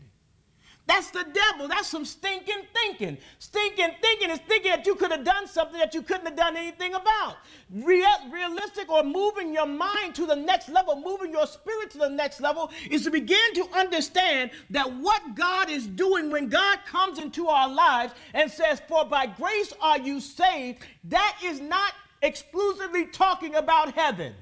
That's 0.86 1.10
the 1.10 1.24
devil. 1.24 1.66
That's 1.66 1.88
some 1.88 2.04
stinking 2.04 2.62
thinking. 2.74 3.16
Stinking 3.38 3.92
thinking 4.02 4.28
is 4.28 4.38
thinking 4.40 4.70
that 4.70 4.86
you 4.86 4.94
could 4.94 5.10
have 5.10 5.24
done 5.24 5.46
something 5.46 5.78
that 5.78 5.94
you 5.94 6.02
couldn't 6.02 6.26
have 6.26 6.36
done 6.36 6.58
anything 6.58 6.92
about. 6.92 7.38
Real, 7.70 8.06
realistic 8.30 8.90
or 8.90 9.02
moving 9.02 9.54
your 9.54 9.66
mind 9.66 10.14
to 10.16 10.26
the 10.26 10.36
next 10.36 10.68
level, 10.68 10.96
moving 10.96 11.32
your 11.32 11.46
spirit 11.46 11.90
to 11.92 11.98
the 11.98 12.10
next 12.10 12.40
level, 12.40 12.70
is 12.90 13.04
to 13.04 13.10
begin 13.10 13.54
to 13.54 13.66
understand 13.72 14.50
that 14.70 14.92
what 14.96 15.34
God 15.34 15.70
is 15.70 15.86
doing 15.86 16.30
when 16.30 16.50
God 16.50 16.80
comes 16.84 17.18
into 17.18 17.48
our 17.48 17.68
lives 17.68 18.12
and 18.34 18.50
says, 18.50 18.82
For 18.86 19.06
by 19.06 19.24
grace 19.24 19.72
are 19.80 19.98
you 19.98 20.20
saved, 20.20 20.84
that 21.04 21.38
is 21.42 21.60
not 21.60 21.92
exclusively 22.20 23.06
talking 23.06 23.54
about 23.54 23.94
heaven 23.94 24.34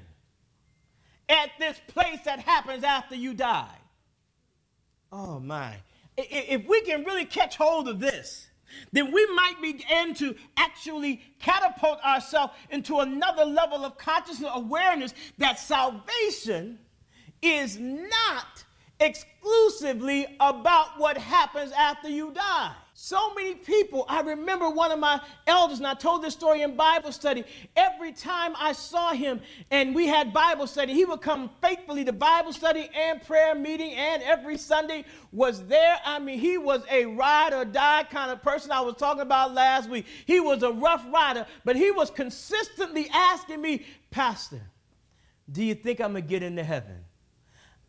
at 1.29 1.51
this 1.57 1.79
place 1.87 2.19
that 2.25 2.39
happens 2.39 2.83
after 2.83 3.15
you 3.15 3.33
die. 3.33 3.77
Oh 5.09 5.39
my 5.39 5.77
if 6.17 6.67
we 6.67 6.81
can 6.81 7.03
really 7.03 7.25
catch 7.25 7.55
hold 7.55 7.87
of 7.87 7.99
this, 7.99 8.47
then 8.91 9.11
we 9.11 9.25
might 9.35 9.61
begin 9.61 10.13
to 10.15 10.35
actually 10.57 11.21
catapult 11.39 12.03
ourselves 12.03 12.53
into 12.69 12.99
another 12.99 13.45
level 13.45 13.85
of 13.85 13.97
consciousness 13.97 14.49
awareness 14.53 15.13
that 15.37 15.59
salvation 15.59 16.79
is 17.41 17.77
not 17.79 18.63
exclusively 18.99 20.25
about 20.39 20.97
what 20.97 21.17
happens 21.17 21.71
after 21.71 22.09
you 22.09 22.31
die. 22.31 22.73
So 23.05 23.33
many 23.33 23.55
people, 23.55 24.05
I 24.07 24.21
remember 24.21 24.69
one 24.69 24.89
of 24.89 24.97
my 24.97 25.19
elders, 25.45 25.79
and 25.79 25.85
I 25.85 25.93
told 25.93 26.23
this 26.23 26.31
story 26.31 26.61
in 26.61 26.77
Bible 26.77 27.11
study. 27.11 27.43
Every 27.75 28.13
time 28.13 28.53
I 28.57 28.71
saw 28.71 29.11
him 29.11 29.41
and 29.71 29.93
we 29.93 30.07
had 30.07 30.31
Bible 30.31 30.67
study, 30.67 30.93
he 30.93 31.03
would 31.03 31.19
come 31.19 31.49
faithfully 31.61 32.05
to 32.05 32.13
Bible 32.13 32.53
study 32.53 32.89
and 32.95 33.21
prayer 33.21 33.55
meeting, 33.55 33.91
and 33.91 34.23
every 34.23 34.57
Sunday 34.57 35.03
was 35.33 35.67
there. 35.67 35.97
I 36.05 36.19
mean, 36.19 36.39
he 36.39 36.57
was 36.57 36.85
a 36.89 37.05
ride 37.07 37.51
or 37.51 37.65
die 37.65 38.05
kind 38.09 38.31
of 38.31 38.41
person 38.41 38.71
I 38.71 38.79
was 38.79 38.95
talking 38.95 39.23
about 39.23 39.53
last 39.53 39.89
week. 39.89 40.05
He 40.25 40.39
was 40.39 40.63
a 40.63 40.71
rough 40.71 41.05
rider, 41.13 41.45
but 41.65 41.75
he 41.75 41.91
was 41.91 42.09
consistently 42.09 43.09
asking 43.11 43.61
me, 43.61 43.85
Pastor, 44.11 44.61
do 45.51 45.61
you 45.61 45.75
think 45.75 45.99
I'm 45.99 46.13
going 46.13 46.23
to 46.23 46.29
get 46.29 46.41
into 46.41 46.63
heaven? 46.63 47.03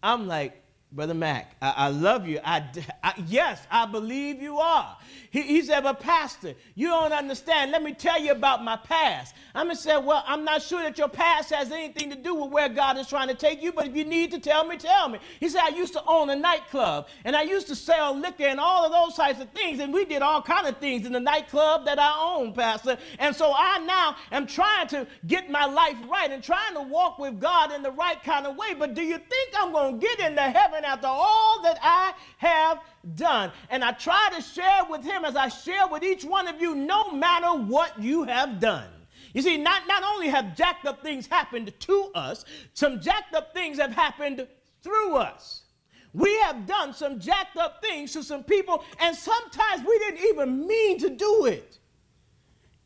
I'm 0.03 0.27
like, 0.27 0.64
Brother 0.95 1.15
Mac, 1.15 1.57
I, 1.61 1.75
I 1.77 1.89
love 1.89 2.29
you. 2.29 2.39
I, 2.45 2.63
I, 3.03 3.15
yes, 3.27 3.67
I 3.69 3.85
believe 3.85 4.41
you 4.41 4.59
are. 4.59 4.97
He, 5.33 5.43
he 5.43 5.63
said, 5.63 5.83
but 5.83 5.99
Pastor, 5.99 6.55
you 6.77 6.87
don't 6.87 7.13
understand. 7.13 7.73
Let 7.73 7.83
me 7.83 7.93
tell 7.93 8.21
you 8.21 8.31
about 8.31 8.63
my 8.63 8.77
past. 8.77 9.35
I'm 9.57 9.67
going 9.67 9.77
to 9.77 9.83
say, 9.83 9.97
well, 9.97 10.23
I'm 10.25 10.45
not 10.45 10.63
sure 10.63 10.81
that 10.83 10.97
your 10.97 11.09
past 11.09 11.51
has 11.51 11.73
anything 11.73 12.11
to 12.11 12.17
do 12.17 12.37
with 12.37 12.53
where 12.53 12.69
God 12.69 12.97
is 12.97 13.09
trying 13.09 13.27
to 13.27 13.35
take 13.35 13.61
you, 13.61 13.73
but 13.73 13.89
if 13.89 13.97
you 13.97 14.05
need 14.05 14.31
to 14.31 14.39
tell 14.39 14.65
me, 14.65 14.77
tell 14.77 15.09
me. 15.09 15.19
He 15.41 15.49
said, 15.49 15.63
I 15.65 15.71
used 15.71 15.95
to 15.95 16.03
own 16.07 16.31
a 16.31 16.37
nightclub, 16.37 17.09
and 17.25 17.35
I 17.35 17.43
used 17.43 17.67
to 17.69 17.75
sell 17.75 18.17
liquor 18.17 18.45
and 18.45 18.61
all 18.61 18.85
of 18.85 18.93
those 18.93 19.17
types 19.17 19.41
of 19.41 19.51
things, 19.51 19.81
and 19.81 19.93
we 19.93 20.05
did 20.05 20.23
all 20.23 20.43
kind 20.43 20.69
of 20.69 20.79
things 20.79 21.07
in 21.07 21.13
the 21.13 21.19
nightclub 21.19 21.87
that 21.87 21.99
I 21.99 22.15
own, 22.17 22.53
Pastor. 22.53 22.99
And 23.19 23.35
so 23.35 23.53
I 23.57 23.79
now 23.79 24.15
am 24.31 24.47
trying 24.47 24.87
to 24.89 25.09
get 25.27 25.51
my 25.51 25.67
life 25.67 25.97
right 26.09 26.31
and 26.31 26.41
trying 26.41 26.75
to 26.75 26.83
walk 26.83 27.19
with 27.19 27.41
God 27.41 27.73
in 27.73 27.83
the 27.83 27.91
right 27.91 28.23
kind 28.23 28.47
of 28.47 28.55
way. 28.57 28.75
But 28.79 28.95
do 28.95 29.03
you 29.03 29.19
think 29.19 29.55
I'm 29.59 29.73
going 29.73 29.99
to 29.99 30.07
get 30.07 30.21
into 30.21 30.43
heaven 30.43 30.84
after 30.85 31.09
all 31.09 31.63
that 31.63 31.79
I 31.83 32.13
have 32.39 32.81
done. 33.15 33.51
And 33.71 33.85
I 33.85 33.93
try 33.93 34.31
to 34.35 34.43
share 34.43 34.85
with 34.89 35.05
him 35.05 35.25
as 35.25 35.37
I 35.37 35.49
share 35.49 35.89
with 35.89 36.03
each 36.03 36.25
one 36.25 36.47
of 36.49 36.61
you, 36.61 36.75
no 36.75 37.11
matter 37.11 37.49
what 37.49 38.01
you 38.01 38.25
have 38.25 38.61
done. 38.61 38.89
You 39.33 39.43
see, 39.43 39.57
not, 39.57 39.87
not 39.89 40.05
only 40.05 40.29
have 40.29 40.57
jacked 40.57 40.87
up 40.87 41.03
things 41.03 41.27
happened 41.27 41.73
to 41.79 42.11
us, 42.15 42.45
some 42.73 43.01
jacked 43.01 43.35
up 43.35 43.53
things 43.53 43.79
have 43.79 43.93
happened 43.93 44.47
through 44.83 45.17
us. 45.17 45.63
We 46.13 46.33
have 46.43 46.67
done 46.67 46.95
some 46.95 47.19
jacked 47.19 47.57
up 47.57 47.83
things 47.83 48.13
to 48.13 48.23
some 48.23 48.45
people, 48.45 48.85
and 49.01 49.17
sometimes 49.17 49.83
we 49.87 49.99
didn't 49.99 50.21
even 50.29 50.67
mean 50.67 50.99
to 51.01 51.11
do 51.11 51.47
it. 51.47 51.79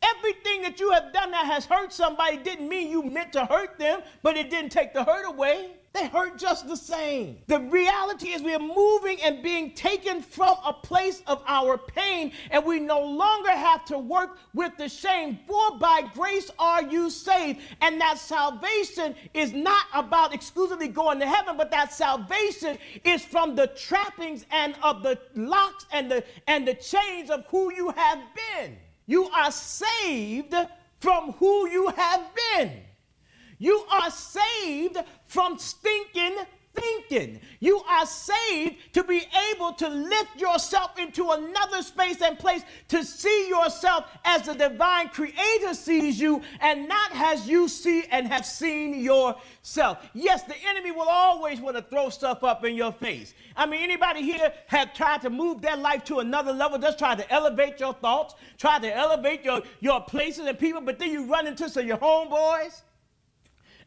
Everything 0.01 0.63
that 0.63 0.79
you 0.79 0.89
have 0.91 1.13
done 1.13 1.29
that 1.31 1.45
has 1.45 1.65
hurt 1.65 1.93
somebody 1.93 2.37
didn't 2.37 2.67
mean 2.67 2.89
you 2.89 3.03
meant 3.03 3.33
to 3.33 3.45
hurt 3.45 3.77
them, 3.77 4.01
but 4.23 4.35
it 4.35 4.49
didn't 4.49 4.71
take 4.71 4.93
the 4.93 5.03
hurt 5.03 5.27
away. 5.27 5.71
They 5.91 6.07
hurt 6.07 6.37
just 6.37 6.67
the 6.67 6.77
same. 6.77 7.39
The 7.47 7.59
reality 7.59 8.29
is 8.29 8.43
we 8.43 8.53
are 8.53 8.59
moving 8.59 9.19
and 9.23 9.41
being 9.41 9.73
taken 9.73 10.21
from 10.21 10.55
a 10.63 10.71
place 10.71 11.23
of 11.25 11.41
our 11.47 11.79
pain, 11.79 12.31
and 12.51 12.63
we 12.63 12.79
no 12.79 13.01
longer 13.01 13.49
have 13.49 13.85
to 13.85 13.97
work 13.97 14.37
with 14.53 14.77
the 14.77 14.87
shame. 14.87 15.39
For 15.47 15.77
by 15.79 16.03
grace 16.13 16.51
are 16.59 16.83
you 16.83 17.09
saved. 17.09 17.61
And 17.81 17.99
that 18.01 18.19
salvation 18.19 19.15
is 19.33 19.51
not 19.51 19.85
about 19.93 20.33
exclusively 20.33 20.89
going 20.89 21.19
to 21.21 21.27
heaven, 21.27 21.57
but 21.57 21.71
that 21.71 21.91
salvation 21.91 22.77
is 23.03 23.25
from 23.25 23.55
the 23.55 23.67
trappings 23.67 24.45
and 24.51 24.75
of 24.83 25.01
the 25.01 25.17
locks 25.35 25.87
and 25.91 26.11
the 26.11 26.23
and 26.47 26.67
the 26.67 26.75
chains 26.75 27.31
of 27.31 27.45
who 27.47 27.73
you 27.73 27.89
have 27.89 28.19
been. 28.35 28.77
You 29.07 29.27
are 29.29 29.51
saved 29.51 30.53
from 30.99 31.31
who 31.33 31.67
you 31.67 31.87
have 31.87 32.29
been. 32.35 32.83
You 33.59 33.85
are 33.91 34.09
saved 34.09 34.97
from 35.27 35.59
stinking 35.59 36.37
thinking. 36.79 37.39
You 37.59 37.79
are 37.79 38.05
saved 38.05 38.93
to 38.93 39.03
be 39.03 39.23
able 39.51 39.73
to 39.73 39.89
lift 39.89 40.39
yourself 40.39 40.97
into 40.97 41.29
another 41.31 41.81
space 41.81 42.21
and 42.21 42.37
place 42.37 42.61
to 42.89 43.03
see 43.03 43.49
yourself 43.49 44.05
as 44.23 44.43
the 44.43 44.53
divine 44.53 45.09
creator 45.09 45.73
sees 45.73 46.19
you 46.19 46.41
and 46.61 46.87
not 46.87 47.11
as 47.13 47.47
you 47.47 47.67
see 47.67 48.03
and 48.11 48.27
have 48.27 48.45
seen 48.45 48.99
yourself. 49.01 50.09
Yes, 50.13 50.43
the 50.43 50.55
enemy 50.67 50.91
will 50.91 51.09
always 51.09 51.59
want 51.59 51.75
to 51.77 51.83
throw 51.83 52.09
stuff 52.09 52.43
up 52.43 52.63
in 52.65 52.75
your 52.75 52.91
face. 52.93 53.33
I 53.55 53.65
mean, 53.65 53.81
anybody 53.81 54.21
here 54.21 54.53
have 54.67 54.93
tried 54.93 55.21
to 55.21 55.29
move 55.29 55.61
their 55.61 55.77
life 55.77 56.03
to 56.05 56.19
another 56.19 56.53
level, 56.53 56.77
just 56.77 56.99
try 56.99 57.15
to 57.15 57.31
elevate 57.31 57.79
your 57.79 57.93
thoughts, 57.93 58.35
try 58.57 58.79
to 58.79 58.95
elevate 58.95 59.43
your, 59.43 59.61
your 59.79 60.01
places 60.01 60.45
and 60.45 60.57
people, 60.57 60.81
but 60.81 60.99
then 60.99 61.11
you 61.11 61.25
run 61.25 61.47
into 61.47 61.69
some 61.69 61.87
your 61.87 61.97
homeboys 61.97 62.81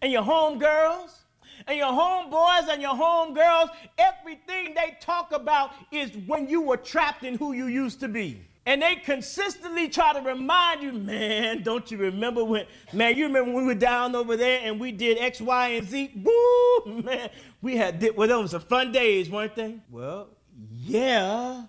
and 0.02 0.12
your 0.12 0.22
homegirls 0.22 1.20
and 1.66 1.78
your 1.78 1.92
homeboys 1.92 2.68
and 2.68 2.82
your 2.82 2.94
homegirls, 2.94 3.70
everything 3.96 4.74
they 4.74 4.96
talk 5.00 5.32
about 5.32 5.70
is 5.92 6.10
when 6.26 6.48
you 6.48 6.60
were 6.60 6.76
trapped 6.76 7.22
in 7.22 7.36
who 7.36 7.52
you 7.52 7.66
used 7.66 8.00
to 8.00 8.08
be. 8.08 8.42
And 8.66 8.82
they 8.82 8.96
consistently 8.96 9.88
try 9.88 10.12
to 10.12 10.20
remind 10.20 10.82
you, 10.82 10.92
man, 10.92 11.62
don't 11.62 11.90
you 11.90 11.98
remember 11.98 12.44
when, 12.44 12.66
man, 12.92 13.16
you 13.16 13.26
remember 13.26 13.52
when 13.52 13.62
we 13.62 13.74
were 13.74 13.78
down 13.78 14.14
over 14.14 14.36
there 14.36 14.60
and 14.62 14.78
we 14.78 14.92
did 14.92 15.18
X, 15.18 15.40
Y, 15.40 15.68
and 15.68 15.88
Z? 15.88 16.12
Woo, 16.22 17.02
man, 17.02 17.30
we 17.60 17.76
had, 17.76 18.08
well, 18.16 18.28
those 18.28 18.52
were 18.52 18.60
fun 18.60 18.92
days, 18.92 19.30
weren't 19.30 19.56
they? 19.56 19.80
Well, 19.90 20.28
yeah, 20.70 21.64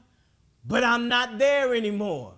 but 0.65 0.83
I'm 0.83 1.07
not 1.07 1.39
there 1.39 1.73
anymore 1.73 2.33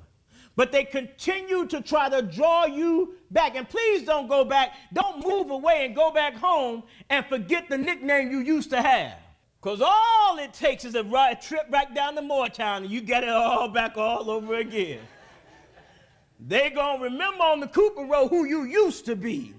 but 0.56 0.72
they 0.72 0.84
continue 0.84 1.66
to 1.68 1.82
try 1.82 2.10
to 2.10 2.22
draw 2.22 2.66
you 2.66 3.16
back. 3.32 3.56
And 3.56 3.68
please 3.68 4.04
don't 4.04 4.28
go 4.28 4.46
back. 4.46 4.74
Don't 4.94 5.26
move 5.26 5.50
away 5.52 5.86
and 5.86 5.96
go 5.96 6.12
back 6.12 6.36
home 6.36 6.84
and 7.10 7.26
forget 7.26 7.70
the 7.70 7.78
nickname 7.78 8.32
you 8.32 8.40
used 8.40 8.70
to 8.70 8.82
have. 8.82 9.18
Because 9.62 9.82
all 9.82 10.38
it 10.38 10.54
takes 10.54 10.86
is 10.86 10.96
a 10.96 11.04
ride, 11.04 11.42
trip 11.42 11.72
back 11.72 11.94
down 11.96 12.16
to 12.16 12.22
Mooretown 12.22 12.78
and 12.78 12.90
you 12.90 13.02
get 13.02 13.24
it 13.24 13.30
all 13.30 13.68
back 13.68 13.98
all 13.98 14.30
over 14.30 14.56
again. 14.56 15.00
they 16.40 16.70
going 16.70 17.00
to 17.00 17.04
remember 17.06 17.44
on 17.44 17.60
the 17.60 17.68
Cooper 17.68 18.06
Road 18.06 18.30
who 18.30 18.46
you 18.46 18.64
used 18.64 19.06
to 19.06 19.16
be. 19.16 19.54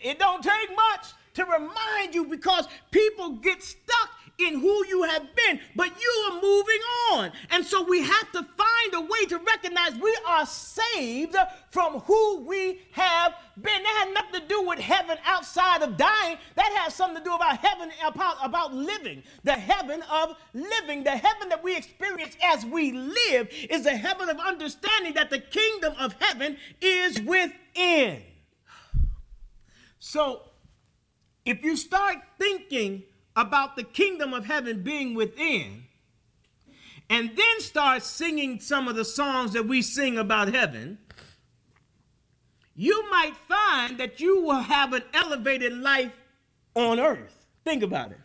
It 0.00 0.18
don't 0.18 0.42
take 0.42 0.70
much 0.74 1.12
to 1.34 1.44
remind 1.44 2.14
you 2.14 2.24
because 2.24 2.66
people 2.90 3.32
get 3.32 3.62
stuck 3.62 4.10
in 4.38 4.60
who 4.60 4.86
you 4.86 5.02
have 5.02 5.26
been, 5.34 5.60
but 5.74 5.90
you 6.00 6.24
are 6.30 6.40
moving 6.40 6.80
on. 7.12 7.32
And 7.50 7.64
so 7.64 7.82
we 7.82 8.02
have 8.02 8.32
to 8.32 8.42
find 8.42 8.94
a 8.94 9.00
way 9.00 9.26
to 9.28 9.38
recognize 9.38 9.94
we 9.96 10.16
are 10.26 10.46
saved 10.46 11.36
from 11.70 12.00
who 12.00 12.44
we 12.44 12.80
have 12.92 13.34
been. 13.60 13.82
That 13.82 14.04
had 14.04 14.14
nothing 14.14 14.40
to 14.40 14.46
do 14.46 14.62
with 14.62 14.78
heaven 14.78 15.18
outside 15.24 15.82
of 15.82 15.96
dying. 15.96 16.38
That 16.54 16.72
has 16.76 16.94
something 16.94 17.22
to 17.22 17.24
do 17.28 17.34
about 17.34 17.58
heaven, 17.58 17.90
about, 18.04 18.36
about 18.42 18.72
living. 18.72 19.24
The 19.42 19.52
heaven 19.52 20.02
of 20.10 20.36
living. 20.54 21.02
The 21.02 21.16
heaven 21.16 21.48
that 21.48 21.62
we 21.62 21.76
experience 21.76 22.36
as 22.44 22.64
we 22.64 22.92
live 22.92 23.48
is 23.68 23.82
the 23.82 23.96
heaven 23.96 24.28
of 24.28 24.38
understanding 24.38 25.14
that 25.14 25.30
the 25.30 25.40
kingdom 25.40 25.94
of 25.98 26.14
heaven 26.20 26.56
is 26.80 27.20
within. 27.22 28.22
So 29.98 30.42
if 31.44 31.64
you 31.64 31.76
start 31.76 32.18
thinking 32.38 33.02
about 33.38 33.76
the 33.76 33.84
kingdom 33.84 34.34
of 34.34 34.44
heaven 34.46 34.82
being 34.82 35.14
within, 35.14 35.84
and 37.08 37.30
then 37.36 37.60
start 37.60 38.02
singing 38.02 38.58
some 38.58 38.88
of 38.88 38.96
the 38.96 39.04
songs 39.04 39.52
that 39.52 39.66
we 39.66 39.80
sing 39.80 40.18
about 40.18 40.52
heaven, 40.52 40.98
you 42.74 43.08
might 43.10 43.36
find 43.36 43.96
that 43.98 44.18
you 44.18 44.42
will 44.42 44.60
have 44.60 44.92
an 44.92 45.04
elevated 45.14 45.72
life 45.72 46.12
on 46.74 46.98
earth. 46.98 47.46
Think 47.64 47.84
about 47.84 48.10
it. 48.10 48.20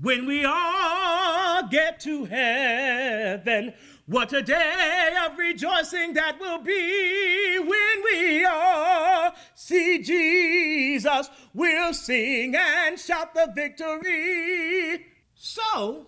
When 0.00 0.26
we 0.26 0.44
all 0.44 1.68
get 1.68 2.00
to 2.00 2.24
heaven, 2.24 3.72
what 4.06 4.32
a 4.32 4.40
day 4.40 5.14
of 5.26 5.36
rejoicing 5.36 6.14
that 6.14 6.38
will 6.38 6.58
be 6.58 7.58
when 7.58 8.04
we 8.04 8.44
all 8.44 9.32
see 9.54 10.00
Jesus. 10.00 11.28
We'll 11.52 11.92
sing 11.92 12.54
and 12.54 12.98
shout 12.98 13.34
the 13.34 13.50
victory. 13.54 15.06
So, 15.34 16.06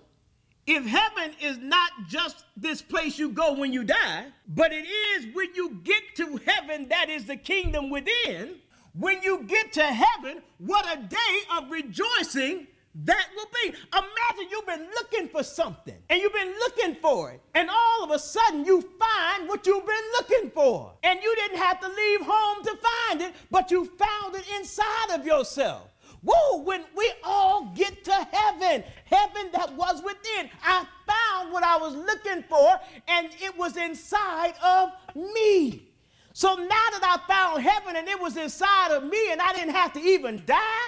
if 0.66 0.86
heaven 0.86 1.34
is 1.40 1.58
not 1.58 1.90
just 2.06 2.44
this 2.56 2.82
place 2.82 3.18
you 3.18 3.30
go 3.30 3.54
when 3.54 3.72
you 3.72 3.82
die, 3.82 4.26
but 4.46 4.72
it 4.72 4.86
is 4.86 5.34
when 5.34 5.54
you 5.56 5.80
get 5.82 6.02
to 6.16 6.36
heaven 6.46 6.88
that 6.90 7.10
is 7.10 7.24
the 7.24 7.36
kingdom 7.36 7.90
within, 7.90 8.56
when 8.92 9.22
you 9.22 9.42
get 9.44 9.72
to 9.72 9.82
heaven, 9.82 10.42
what 10.58 10.86
a 10.86 11.02
day 11.02 11.40
of 11.56 11.70
rejoicing 11.70 12.68
that 12.94 13.28
will 13.36 13.48
be. 13.62 13.76
Imagine 13.92 14.50
you've 14.50 14.66
been 14.66 14.86
looking 14.94 15.28
for 15.28 15.42
something 15.42 15.94
and 16.08 16.20
you've 16.20 16.32
been 16.32 16.54
looking 16.58 16.94
for 16.96 17.30
it, 17.30 17.40
and 17.54 17.68
all 17.70 18.04
of 18.04 18.10
a 18.10 18.18
sudden 18.18 18.64
you 18.64 18.80
find 18.80 19.48
what 19.48 19.66
you've 19.66 19.86
been 19.86 19.96
looking 20.18 20.50
for. 20.50 20.92
And 21.02 21.20
you 21.22 21.34
didn't 21.36 21.58
have 21.58 21.80
to 21.80 21.88
leave 21.88 22.20
home 22.22 22.64
to 22.64 22.76
find 22.76 23.22
it, 23.22 23.34
but 23.50 23.70
you 23.70 23.84
found 23.84 24.34
it 24.34 24.44
inside 24.58 25.10
of 25.14 25.24
yourself. 25.26 25.90
Whoa, 26.22 26.62
when 26.62 26.84
we 26.96 27.12
all 27.22 27.72
get 27.76 28.04
to 28.04 28.12
heaven, 28.32 28.82
heaven 29.04 29.50
that 29.52 29.72
was 29.76 30.02
within, 30.02 30.50
I 30.64 30.84
found 31.06 31.52
what 31.52 31.62
I 31.62 31.76
was 31.76 31.94
looking 31.94 32.42
for, 32.48 32.80
and 33.06 33.28
it 33.40 33.56
was 33.56 33.76
inside 33.76 34.54
of 34.62 34.90
me. 35.14 35.84
So 36.32 36.54
now 36.54 36.64
that 36.66 37.02
I 37.02 37.32
found 37.32 37.62
heaven 37.62 37.96
and 37.96 38.08
it 38.08 38.20
was 38.20 38.36
inside 38.36 38.90
of 38.90 39.04
me, 39.04 39.30
and 39.30 39.40
I 39.40 39.52
didn't 39.52 39.74
have 39.74 39.92
to 39.92 40.00
even 40.00 40.42
die, 40.44 40.86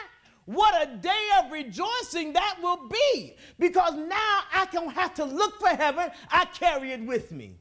what 0.55 0.83
a 0.83 0.97
day 0.97 1.29
of 1.39 1.53
rejoicing 1.53 2.33
that 2.33 2.57
will 2.61 2.89
be 2.89 3.37
because 3.59 3.95
now 3.95 4.41
I 4.53 4.67
don't 4.73 4.93
have 4.93 5.15
to 5.15 5.25
look 5.25 5.61
for 5.61 5.69
heaven, 5.69 6.11
I 6.31 6.45
carry 6.47 6.93
it 6.93 7.05
with 7.05 7.31
me. 7.31 7.57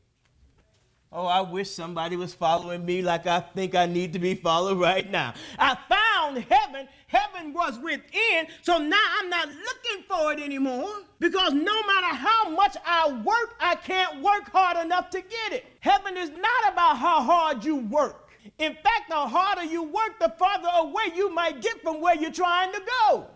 Oh, 1.11 1.25
I 1.25 1.41
wish 1.41 1.71
somebody 1.71 2.15
was 2.15 2.35
following 2.35 2.85
me 2.85 3.01
like 3.01 3.25
I 3.25 3.39
think 3.39 3.73
I 3.73 3.87
need 3.87 4.13
to 4.13 4.19
be 4.19 4.35
followed 4.35 4.79
right 4.79 5.09
now. 5.09 5.33
I 5.57 5.75
found 5.89 6.37
heaven, 6.43 6.87
heaven 7.07 7.51
was 7.51 7.79
within, 7.79 8.47
so 8.61 8.77
now 8.77 9.01
I'm 9.19 9.29
not 9.29 9.47
looking 9.47 10.03
for 10.07 10.33
it 10.33 10.39
anymore 10.39 10.87
because 11.19 11.53
no 11.53 11.83
matter 11.87 12.15
how 12.15 12.49
much 12.49 12.77
I 12.85 13.11
work, 13.23 13.55
I 13.59 13.75
can't 13.75 14.21
work 14.21 14.51
hard 14.51 14.85
enough 14.85 15.09
to 15.11 15.21
get 15.21 15.53
it. 15.53 15.65
Heaven 15.79 16.15
is 16.15 16.29
not 16.29 16.73
about 16.73 16.97
how 16.97 17.21
hard 17.23 17.63
you 17.63 17.77
work. 17.77 18.28
In 18.57 18.73
fact, 18.73 19.09
the 19.09 19.15
harder 19.15 19.63
you 19.63 19.83
work, 19.83 20.19
the 20.19 20.29
farther 20.37 20.69
away 20.75 21.11
you 21.15 21.33
might 21.33 21.61
get 21.61 21.81
from 21.81 22.01
where 22.01 22.15
you're 22.15 22.31
trying 22.31 22.71
to 22.73 22.81
go. 23.01 23.27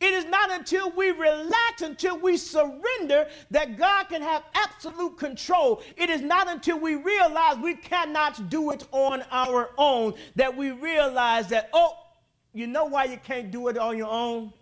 It 0.00 0.12
is 0.12 0.24
not 0.26 0.50
until 0.50 0.90
we 0.90 1.12
relax, 1.12 1.82
until 1.82 2.18
we 2.18 2.36
surrender, 2.36 3.28
that 3.50 3.78
God 3.78 4.08
can 4.08 4.22
have 4.22 4.42
absolute 4.54 5.16
control. 5.16 5.82
It 5.96 6.10
is 6.10 6.20
not 6.20 6.48
until 6.48 6.78
we 6.78 6.96
realize 6.96 7.56
we 7.58 7.74
cannot 7.74 8.50
do 8.50 8.70
it 8.72 8.86
on 8.90 9.24
our 9.30 9.70
own 9.78 10.14
that 10.36 10.54
we 10.54 10.72
realize 10.72 11.48
that, 11.48 11.70
oh, 11.72 11.96
you 12.52 12.66
know 12.66 12.84
why 12.84 13.04
you 13.04 13.18
can't 13.18 13.50
do 13.50 13.68
it 13.68 13.78
on 13.78 13.96
your 13.96 14.10
own? 14.10 14.52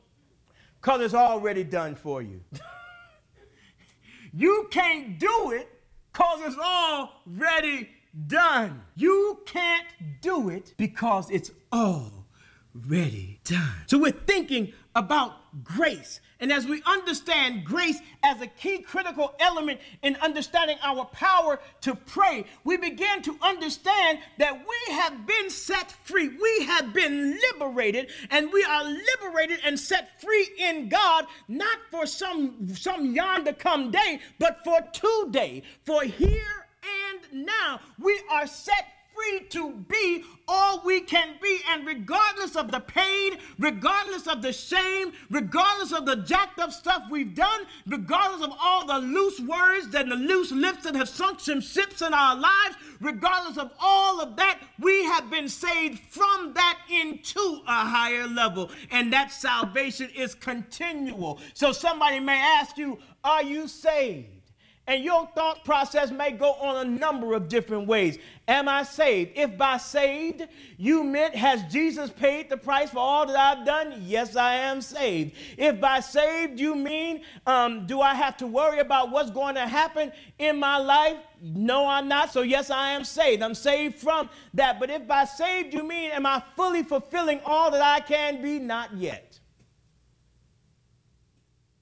Because 0.80 1.00
it's 1.00 1.14
already 1.14 1.64
done 1.64 1.94
for 1.94 2.22
you. 2.22 2.40
you 4.32 4.68
can't 4.70 5.18
do 5.18 5.52
it 5.52 5.68
because 6.12 6.40
it's 6.44 6.58
already 6.58 7.88
done. 8.26 8.82
You 8.96 9.40
can't 9.46 9.86
do 10.20 10.48
it 10.48 10.74
because 10.76 11.30
it's 11.30 11.50
already 11.72 13.40
done. 13.44 13.74
So 13.86 13.98
we're 13.98 14.12
thinking 14.12 14.72
about 14.94 15.32
grace. 15.64 16.20
And 16.40 16.52
as 16.52 16.66
we 16.66 16.82
understand 16.84 17.64
grace 17.64 18.00
as 18.22 18.40
a 18.40 18.46
key 18.46 18.78
critical 18.78 19.32
element 19.38 19.80
in 20.02 20.16
understanding 20.16 20.76
our 20.82 21.04
power 21.04 21.60
to 21.82 21.94
pray, 21.94 22.44
we 22.64 22.76
begin 22.76 23.22
to 23.22 23.36
understand 23.40 24.18
that 24.38 24.58
we 24.58 24.94
have 24.94 25.26
been 25.26 25.50
set 25.50 25.92
free. 26.04 26.28
We 26.28 26.64
have 26.64 26.92
been 26.92 27.38
liberated, 27.52 28.10
and 28.30 28.52
we 28.52 28.64
are 28.64 28.84
liberated 28.84 29.60
and 29.64 29.78
set 29.78 30.20
free 30.20 30.48
in 30.58 30.88
God, 30.88 31.26
not 31.46 31.78
for 31.90 32.06
some, 32.06 32.68
some 32.74 33.14
yonder 33.14 33.52
come 33.52 33.92
day, 33.92 34.20
but 34.38 34.64
for 34.64 34.80
today, 34.92 35.62
for 35.84 36.02
here 36.02 36.66
and 36.82 37.46
now. 37.46 37.80
We 37.98 38.20
are 38.30 38.46
set 38.46 38.86
free 39.14 39.40
to 39.50 39.72
be 39.88 40.24
all 40.48 40.82
we 40.84 41.00
can 41.00 41.34
be. 41.40 41.60
And 41.70 41.86
regardless 41.86 42.56
of 42.56 42.70
the 42.70 42.80
pain, 42.80 43.38
regardless 43.58 44.26
of 44.26 44.42
the 44.42 44.52
shame, 44.52 45.12
regardless 45.30 45.92
of 45.92 46.06
the 46.06 46.16
jacked 46.16 46.58
up 46.58 46.72
stuff 46.72 47.04
we've 47.10 47.34
done, 47.34 47.62
regardless 47.86 48.42
of 48.42 48.54
all 48.60 48.86
the 48.86 48.98
loose 48.98 49.40
words 49.40 49.94
and 49.94 50.10
the 50.10 50.16
loose 50.16 50.52
lips 50.52 50.84
that 50.84 50.94
have 50.94 51.08
sunk 51.08 51.40
some 51.40 51.60
ships 51.60 52.02
in 52.02 52.14
our 52.14 52.36
lives, 52.36 52.76
regardless 53.00 53.58
of 53.58 53.72
all 53.80 54.20
of 54.20 54.36
that, 54.36 54.60
we 54.78 55.04
have 55.04 55.30
been 55.30 55.48
saved 55.48 56.00
from 56.08 56.52
that 56.54 56.78
into 56.90 57.62
a 57.66 57.86
higher 57.86 58.26
level. 58.26 58.70
And 58.90 59.12
that 59.12 59.32
salvation 59.32 60.10
is 60.14 60.34
continual. 60.34 61.40
So 61.54 61.72
somebody 61.72 62.20
may 62.20 62.38
ask 62.38 62.76
you, 62.76 62.98
Are 63.24 63.42
you 63.42 63.68
saved? 63.68 64.41
And 64.88 65.04
your 65.04 65.28
thought 65.36 65.64
process 65.64 66.10
may 66.10 66.32
go 66.32 66.54
on 66.54 66.84
a 66.84 66.90
number 66.90 67.34
of 67.34 67.48
different 67.48 67.86
ways. 67.86 68.18
Am 68.48 68.68
I 68.68 68.82
saved? 68.82 69.30
If 69.36 69.56
by 69.56 69.76
saved 69.76 70.48
you 70.76 71.04
meant, 71.04 71.36
has 71.36 71.62
Jesus 71.72 72.10
paid 72.10 72.50
the 72.50 72.56
price 72.56 72.90
for 72.90 72.98
all 72.98 73.24
that 73.26 73.36
I've 73.36 73.64
done? 73.64 74.02
Yes, 74.04 74.34
I 74.34 74.54
am 74.54 74.80
saved. 74.80 75.36
If 75.56 75.80
by 75.80 76.00
saved 76.00 76.58
you 76.58 76.74
mean, 76.74 77.22
um, 77.46 77.86
do 77.86 78.00
I 78.00 78.14
have 78.14 78.36
to 78.38 78.46
worry 78.48 78.80
about 78.80 79.12
what's 79.12 79.30
going 79.30 79.54
to 79.54 79.68
happen 79.68 80.10
in 80.40 80.58
my 80.58 80.78
life? 80.78 81.18
No, 81.40 81.86
I'm 81.86 82.08
not. 82.08 82.32
So, 82.32 82.42
yes, 82.42 82.68
I 82.68 82.90
am 82.90 83.04
saved. 83.04 83.40
I'm 83.40 83.54
saved 83.54 84.00
from 84.00 84.28
that. 84.54 84.80
But 84.80 84.90
if 84.90 85.06
by 85.06 85.26
saved 85.26 85.74
you 85.74 85.84
mean, 85.84 86.10
am 86.10 86.26
I 86.26 86.42
fully 86.56 86.82
fulfilling 86.82 87.40
all 87.44 87.70
that 87.70 87.82
I 87.82 88.00
can 88.00 88.42
be? 88.42 88.58
Not 88.58 88.96
yet. 88.96 89.38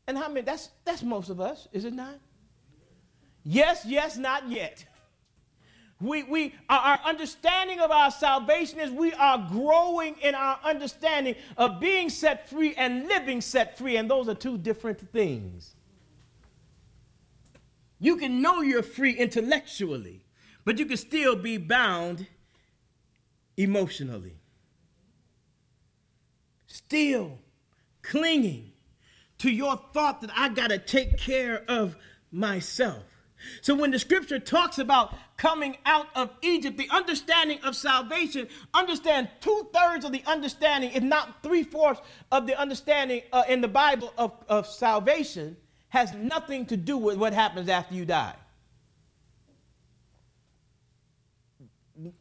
And 0.06 0.18
how 0.18 0.28
many? 0.28 0.42
That's, 0.42 0.68
that's 0.84 1.02
most 1.02 1.30
of 1.30 1.40
us, 1.40 1.66
is 1.72 1.86
it 1.86 1.94
not? 1.94 2.18
Yes, 3.44 3.84
yes, 3.86 4.16
not 4.16 4.48
yet. 4.48 4.84
We, 6.00 6.22
we, 6.22 6.54
our 6.68 6.98
understanding 7.04 7.78
of 7.80 7.90
our 7.90 8.10
salvation 8.10 8.80
is 8.80 8.90
we 8.90 9.12
are 9.12 9.46
growing 9.50 10.16
in 10.22 10.34
our 10.34 10.58
understanding 10.64 11.34
of 11.58 11.78
being 11.78 12.08
set 12.08 12.48
free 12.48 12.74
and 12.74 13.06
living 13.06 13.42
set 13.42 13.76
free, 13.76 13.98
and 13.98 14.10
those 14.10 14.28
are 14.28 14.34
two 14.34 14.56
different 14.56 15.12
things. 15.12 15.74
You 17.98 18.16
can 18.16 18.40
know 18.40 18.62
you're 18.62 18.82
free 18.82 19.12
intellectually, 19.12 20.24
but 20.64 20.78
you 20.78 20.86
can 20.86 20.96
still 20.96 21.36
be 21.36 21.58
bound 21.58 22.26
emotionally. 23.58 24.36
Still 26.66 27.38
clinging 28.00 28.72
to 29.38 29.50
your 29.50 29.78
thought 29.92 30.22
that 30.22 30.30
I 30.34 30.48
got 30.48 30.68
to 30.68 30.78
take 30.78 31.18
care 31.18 31.62
of 31.68 31.94
myself. 32.32 33.04
So 33.62 33.74
when 33.74 33.90
the 33.90 33.98
scripture 33.98 34.38
talks 34.38 34.78
about 34.78 35.14
coming 35.36 35.76
out 35.86 36.08
of 36.14 36.30
Egypt, 36.42 36.76
the 36.76 36.88
understanding 36.90 37.58
of 37.62 37.74
salvation, 37.74 38.48
understand 38.74 39.28
two 39.40 39.68
thirds 39.74 40.04
of 40.04 40.12
the 40.12 40.22
understanding, 40.26 40.90
if 40.92 41.02
not 41.02 41.42
three 41.42 41.62
fourths 41.62 42.00
of 42.30 42.46
the 42.46 42.58
understanding 42.58 43.22
uh, 43.32 43.44
in 43.48 43.60
the 43.60 43.68
Bible 43.68 44.12
of, 44.18 44.32
of 44.48 44.66
salvation, 44.66 45.56
has 45.88 46.14
nothing 46.14 46.66
to 46.66 46.76
do 46.76 46.96
with 46.96 47.16
what 47.16 47.32
happens 47.32 47.68
after 47.68 47.94
you 47.94 48.04
die. 48.04 48.34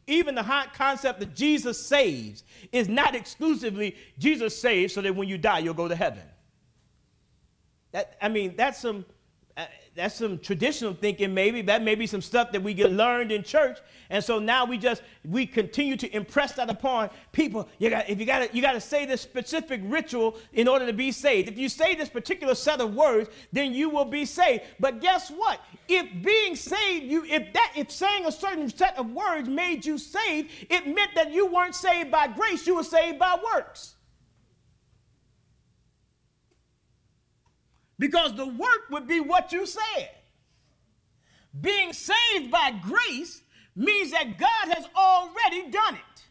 Even 0.06 0.34
the 0.34 0.42
hot 0.42 0.74
concept 0.74 1.20
that 1.20 1.34
Jesus 1.34 1.84
saves 1.86 2.44
is 2.70 2.88
not 2.88 3.14
exclusively 3.14 3.96
Jesus 4.18 4.58
saves 4.58 4.92
so 4.92 5.00
that 5.00 5.14
when 5.14 5.28
you 5.28 5.38
die, 5.38 5.60
you'll 5.60 5.72
go 5.72 5.88
to 5.88 5.96
heaven. 5.96 6.22
That, 7.92 8.16
I 8.20 8.28
mean, 8.28 8.54
that's 8.56 8.80
some 8.80 9.04
Uh, 9.56 9.66
that's 9.94 10.14
some 10.14 10.38
traditional 10.38 10.94
thinking 10.94 11.34
maybe. 11.34 11.62
That 11.62 11.82
may 11.82 11.94
be 11.94 12.06
some 12.06 12.22
stuff 12.22 12.52
that 12.52 12.62
we 12.62 12.72
get 12.72 12.92
learned 12.92 13.32
in 13.32 13.42
church. 13.42 13.78
And 14.08 14.22
so 14.22 14.38
now 14.38 14.64
we 14.64 14.78
just 14.78 15.02
we 15.24 15.46
continue 15.46 15.96
to 15.96 16.16
impress 16.16 16.52
that 16.52 16.70
upon 16.70 17.10
people. 17.32 17.68
You 17.78 17.90
got 17.90 18.08
if 18.08 18.18
you 18.20 18.26
got 18.26 18.38
to 18.40 18.56
you 18.56 18.62
got 18.62 18.72
to 18.72 18.80
say 18.80 19.06
this 19.06 19.20
specific 19.20 19.80
ritual 19.84 20.38
in 20.52 20.68
order 20.68 20.86
to 20.86 20.92
be 20.92 21.12
saved. 21.12 21.48
If 21.48 21.58
you 21.58 21.68
say 21.68 21.94
this 21.94 22.08
particular 22.08 22.54
set 22.54 22.80
of 22.80 22.94
words 22.94 23.28
then 23.52 23.72
you 23.74 23.90
will 23.90 24.04
be 24.04 24.24
saved. 24.24 24.62
But 24.78 25.00
guess 25.00 25.30
what? 25.30 25.60
If 25.88 26.06
being 26.22 26.56
saved 26.56 27.06
you 27.06 27.24
if 27.24 27.52
that 27.52 27.72
if 27.76 27.90
saying 27.90 28.26
a 28.26 28.32
certain 28.32 28.68
set 28.68 28.96
of 28.96 29.10
words 29.10 29.48
made 29.48 29.84
you 29.84 29.98
saved 29.98 30.50
it 30.70 30.86
meant 30.86 31.14
that 31.14 31.32
you 31.32 31.46
weren't 31.46 31.74
saved 31.74 32.10
by 32.10 32.28
grace 32.28 32.66
you 32.66 32.76
were 32.76 32.84
saved 32.84 33.18
by 33.18 33.36
works 33.54 33.96
because 38.00 38.34
the 38.34 38.46
work 38.46 38.88
would 38.90 39.06
be 39.06 39.20
what 39.20 39.52
you 39.52 39.66
said. 39.66 40.08
Being 41.60 41.92
saved 41.92 42.50
by 42.50 42.72
grace 42.82 43.42
means 43.76 44.10
that 44.12 44.38
God 44.38 44.74
has 44.74 44.88
already 44.96 45.70
done 45.70 45.94
it. 45.94 46.22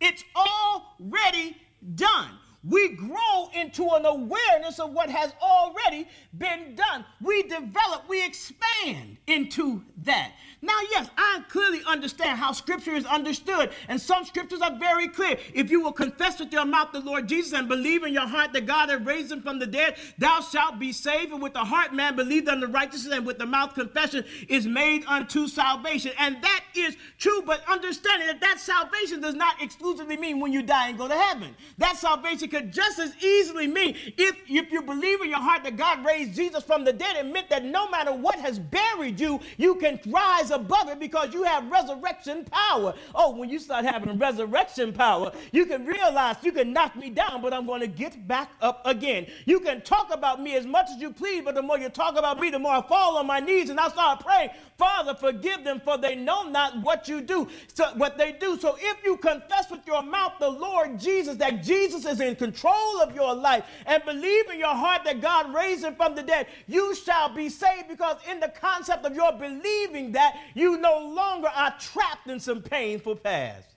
It's 0.00 0.24
already 0.36 1.56
done. 1.94 2.30
We 2.68 2.90
grow 2.90 3.48
into 3.54 3.88
an 3.90 4.04
awareness 4.04 4.78
of 4.78 4.92
what 4.92 5.08
has 5.08 5.32
already 5.40 6.06
been 6.36 6.74
done. 6.74 7.04
We 7.20 7.44
develop, 7.44 8.08
we 8.08 8.24
expand 8.24 9.16
into 9.26 9.82
that. 10.04 10.32
Now, 10.60 10.78
yes, 10.90 11.08
I 11.16 11.44
clearly 11.48 11.80
understand 11.86 12.38
how 12.38 12.52
scripture 12.52 12.94
is 12.94 13.06
understood, 13.06 13.70
and 13.88 14.00
some 14.00 14.24
scriptures 14.24 14.60
are 14.60 14.76
very 14.76 15.06
clear. 15.08 15.38
If 15.54 15.70
you 15.70 15.80
will 15.80 15.92
confess 15.92 16.40
with 16.40 16.52
your 16.52 16.64
mouth 16.64 16.90
the 16.92 17.00
Lord 17.00 17.28
Jesus 17.28 17.52
and 17.52 17.68
believe 17.68 18.02
in 18.02 18.12
your 18.12 18.26
heart 18.26 18.52
that 18.52 18.66
God 18.66 18.90
has 18.90 19.00
raised 19.02 19.30
him 19.30 19.40
from 19.40 19.60
the 19.60 19.66
dead, 19.66 19.96
thou 20.18 20.40
shalt 20.40 20.78
be 20.78 20.92
saved. 20.92 21.32
And 21.32 21.40
with 21.40 21.52
the 21.52 21.60
heart 21.60 21.94
man 21.94 22.16
believed 22.16 22.48
unto 22.48 22.66
righteousness, 22.66 23.14
and 23.14 23.24
with 23.24 23.38
the 23.38 23.46
mouth 23.46 23.74
confession 23.74 24.24
is 24.48 24.66
made 24.66 25.04
unto 25.06 25.46
salvation. 25.46 26.12
And 26.18 26.42
that 26.42 26.64
is 26.74 26.96
true, 27.18 27.42
but 27.46 27.62
understanding 27.68 28.26
that 28.26 28.40
that 28.40 28.58
salvation 28.58 29.20
does 29.20 29.34
not 29.34 29.62
exclusively 29.62 30.16
mean 30.16 30.40
when 30.40 30.52
you 30.52 30.62
die 30.62 30.88
and 30.88 30.98
go 30.98 31.06
to 31.06 31.16
heaven. 31.16 31.54
That 31.78 31.96
salvation 31.96 32.48
could 32.58 32.72
just 32.72 32.98
as 32.98 33.14
easily 33.22 33.66
mean 33.66 33.96
if, 34.16 34.36
if 34.48 34.70
you 34.70 34.82
believe 34.82 35.20
in 35.20 35.28
your 35.28 35.38
heart 35.38 35.62
that 35.64 35.76
God 35.76 36.04
raised 36.04 36.34
Jesus 36.34 36.64
from 36.64 36.84
the 36.84 36.92
dead, 36.92 37.16
it 37.16 37.26
meant 37.26 37.48
that 37.50 37.64
no 37.64 37.88
matter 37.88 38.12
what 38.12 38.38
has 38.38 38.58
buried 38.58 39.20
you, 39.20 39.40
you 39.56 39.76
can 39.76 40.00
rise 40.06 40.50
above 40.50 40.88
it 40.88 40.98
because 40.98 41.32
you 41.32 41.42
have 41.44 41.70
resurrection 41.70 42.44
power. 42.44 42.94
Oh, 43.14 43.36
when 43.36 43.48
you 43.48 43.58
start 43.58 43.84
having 43.84 44.18
resurrection 44.18 44.92
power, 44.92 45.32
you 45.52 45.66
can 45.66 45.86
realize 45.86 46.36
you 46.42 46.52
can 46.52 46.72
knock 46.72 46.96
me 46.96 47.10
down, 47.10 47.42
but 47.42 47.52
I'm 47.52 47.66
going 47.66 47.80
to 47.80 47.86
get 47.86 48.26
back 48.26 48.50
up 48.60 48.82
again. 48.84 49.26
You 49.46 49.60
can 49.60 49.80
talk 49.82 50.12
about 50.12 50.42
me 50.42 50.56
as 50.56 50.66
much 50.66 50.86
as 50.90 51.00
you 51.00 51.10
please, 51.10 51.42
but 51.44 51.54
the 51.54 51.62
more 51.62 51.78
you 51.78 51.88
talk 51.88 52.16
about 52.18 52.40
me, 52.40 52.50
the 52.50 52.58
more 52.58 52.72
I 52.72 52.82
fall 52.82 53.18
on 53.18 53.26
my 53.26 53.40
knees 53.40 53.70
and 53.70 53.78
I 53.78 53.88
start 53.88 54.24
praying, 54.24 54.50
Father, 54.76 55.14
forgive 55.14 55.64
them, 55.64 55.80
for 55.84 55.98
they 55.98 56.14
know 56.14 56.48
not 56.48 56.80
what 56.82 57.08
you 57.08 57.20
do, 57.20 57.48
so, 57.74 57.86
what 57.96 58.16
they 58.16 58.32
do. 58.32 58.58
So 58.58 58.76
if 58.78 59.04
you 59.04 59.16
confess 59.16 59.70
with 59.70 59.84
your 59.86 60.02
mouth 60.02 60.34
the 60.38 60.48
Lord 60.48 60.98
Jesus, 60.98 61.36
that 61.36 61.62
Jesus 61.62 62.06
is 62.06 62.20
in 62.20 62.36
control 62.38 63.00
of 63.02 63.14
your 63.14 63.34
life, 63.34 63.64
and 63.86 64.04
believe 64.04 64.48
in 64.50 64.58
your 64.58 64.74
heart 64.74 65.02
that 65.04 65.20
God 65.20 65.52
raised 65.52 65.84
him 65.84 65.94
from 65.94 66.14
the 66.14 66.22
dead, 66.22 66.46
you 66.66 66.94
shall 66.94 67.28
be 67.28 67.48
saved 67.48 67.88
because 67.88 68.16
in 68.30 68.40
the 68.40 68.48
concept 68.48 69.04
of 69.04 69.14
your 69.14 69.32
believing 69.32 70.12
that, 70.12 70.36
you 70.54 70.78
no 70.78 70.98
longer 70.98 71.48
are 71.48 71.74
trapped 71.78 72.28
in 72.28 72.40
some 72.40 72.62
painful 72.62 73.16
past. 73.16 73.74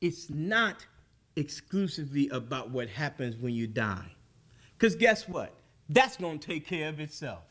It's 0.00 0.30
not 0.30 0.86
exclusively 1.36 2.28
about 2.30 2.70
what 2.70 2.88
happens 2.88 3.36
when 3.36 3.52
you 3.52 3.66
die. 3.66 4.12
Because 4.76 4.94
guess 4.94 5.28
what? 5.28 5.52
That's 5.88 6.16
going 6.16 6.38
to 6.38 6.46
take 6.46 6.66
care 6.66 6.88
of 6.88 7.00
itself. 7.00 7.42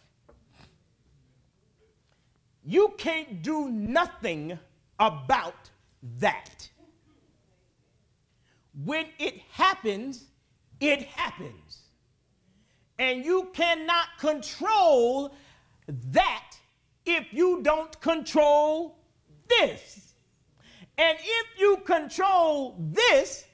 You 2.70 2.94
can't 2.98 3.42
do 3.42 3.70
nothing 3.70 4.60
about 5.00 5.70
that. 6.20 6.68
When 8.84 9.06
it 9.18 9.40
happens, 9.52 10.26
it 10.82 11.04
happens. 11.04 11.84
And 13.00 13.24
you 13.24 13.52
cannot 13.54 14.08
control 14.20 15.34
that 15.88 16.58
if 17.06 17.32
you 17.32 17.62
don't 17.64 17.98
control 18.02 18.98
this. 19.48 20.14
And 20.98 21.18
if 21.22 21.48
you 21.58 21.78
control 21.86 22.76
this, 22.92 23.46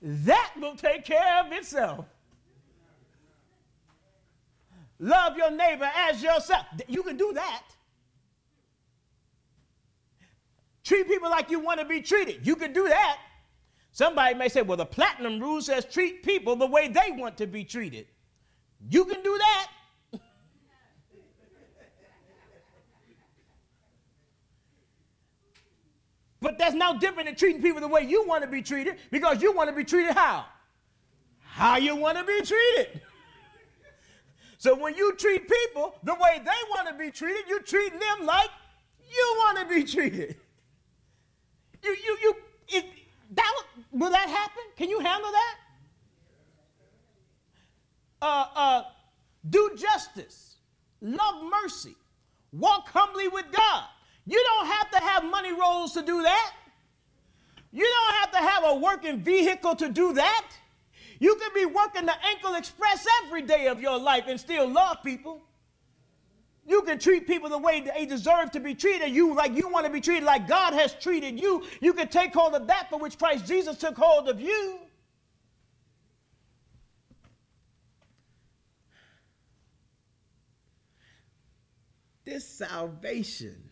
that 0.00 0.52
will 0.60 0.76
take 0.76 1.04
care 1.04 1.44
of 1.44 1.50
itself. 1.50 2.06
Love 5.00 5.36
your 5.36 5.50
neighbor 5.50 5.90
as 5.96 6.22
yourself. 6.22 6.64
You 6.86 7.02
can 7.02 7.16
do 7.16 7.32
that. 7.34 7.64
Treat 10.84 11.06
people 11.06 11.30
like 11.30 11.50
you 11.50 11.60
want 11.60 11.78
to 11.80 11.86
be 11.86 12.00
treated. 12.00 12.46
You 12.46 12.56
can 12.56 12.72
do 12.72 12.88
that. 12.88 13.18
Somebody 13.92 14.34
may 14.34 14.48
say, 14.48 14.62
well, 14.62 14.78
the 14.78 14.86
platinum 14.86 15.38
rule 15.38 15.60
says 15.60 15.84
treat 15.84 16.22
people 16.24 16.56
the 16.56 16.66
way 16.66 16.88
they 16.88 17.12
want 17.12 17.36
to 17.38 17.46
be 17.46 17.62
treated. 17.62 18.06
You 18.90 19.04
can 19.04 19.22
do 19.22 19.38
that. 19.38 19.68
but 26.40 26.58
that's 26.58 26.74
no 26.74 26.98
different 26.98 27.26
than 27.26 27.36
treating 27.36 27.62
people 27.62 27.80
the 27.80 27.88
way 27.88 28.02
you 28.02 28.26
want 28.26 28.42
to 28.42 28.48
be 28.48 28.62
treated 28.62 28.96
because 29.10 29.40
you 29.42 29.52
want 29.52 29.68
to 29.68 29.76
be 29.76 29.84
treated 29.84 30.14
how? 30.14 30.46
How 31.38 31.76
you 31.76 31.94
want 31.94 32.16
to 32.18 32.24
be 32.24 32.40
treated. 32.40 33.02
so 34.58 34.74
when 34.74 34.96
you 34.96 35.14
treat 35.16 35.46
people 35.48 35.94
the 36.02 36.14
way 36.14 36.38
they 36.38 36.70
want 36.70 36.88
to 36.88 36.94
be 36.94 37.10
treated, 37.10 37.44
you 37.46 37.60
treat 37.60 37.92
them 37.92 38.26
like 38.26 38.48
you 38.98 39.34
want 39.38 39.58
to 39.58 39.66
be 39.66 39.84
treated. 39.84 40.36
You, 41.82 41.90
you, 41.90 42.18
you, 42.22 42.34
it, 42.68 42.84
that, 43.34 43.52
will 43.90 44.10
that 44.10 44.28
happen? 44.28 44.62
Can 44.76 44.88
you 44.88 45.00
handle 45.00 45.30
that? 45.30 45.56
Uh, 48.20 48.46
uh, 48.54 48.82
do 49.50 49.72
justice, 49.76 50.56
love 51.00 51.44
mercy, 51.62 51.96
walk 52.52 52.88
humbly 52.88 53.28
with 53.28 53.46
God. 53.50 53.84
You 54.26 54.40
don't 54.44 54.66
have 54.66 54.90
to 54.92 54.98
have 54.98 55.24
money 55.24 55.52
rolls 55.52 55.92
to 55.94 56.02
do 56.02 56.22
that. 56.22 56.52
You 57.72 57.84
don't 57.84 58.14
have 58.20 58.30
to 58.32 58.38
have 58.38 58.64
a 58.64 58.74
working 58.78 59.20
vehicle 59.20 59.74
to 59.76 59.88
do 59.88 60.12
that. 60.12 60.46
You 61.18 61.36
can 61.36 61.50
be 61.54 61.64
working 61.64 62.06
the 62.06 62.14
Ankle 62.26 62.54
Express 62.54 63.06
every 63.24 63.42
day 63.42 63.66
of 63.66 63.80
your 63.80 63.98
life 63.98 64.24
and 64.28 64.38
still 64.38 64.68
love 64.68 64.98
people. 65.02 65.40
You 66.64 66.82
can 66.82 66.98
treat 66.98 67.26
people 67.26 67.48
the 67.48 67.58
way 67.58 67.80
they 67.80 68.06
deserve 68.06 68.52
to 68.52 68.60
be 68.60 68.74
treated. 68.74 69.10
You 69.10 69.34
like 69.34 69.56
you 69.56 69.68
want 69.68 69.86
to 69.86 69.92
be 69.92 70.00
treated 70.00 70.24
like 70.24 70.46
God 70.46 70.72
has 70.74 70.94
treated 70.94 71.40
you. 71.40 71.64
You 71.80 71.92
can 71.92 72.08
take 72.08 72.32
hold 72.32 72.54
of 72.54 72.68
that 72.68 72.88
for 72.88 72.98
which 72.98 73.18
Christ 73.18 73.46
Jesus 73.46 73.76
took 73.76 73.96
hold 73.96 74.28
of 74.28 74.40
you. 74.40 74.78
This 82.24 82.46
salvation 82.46 83.70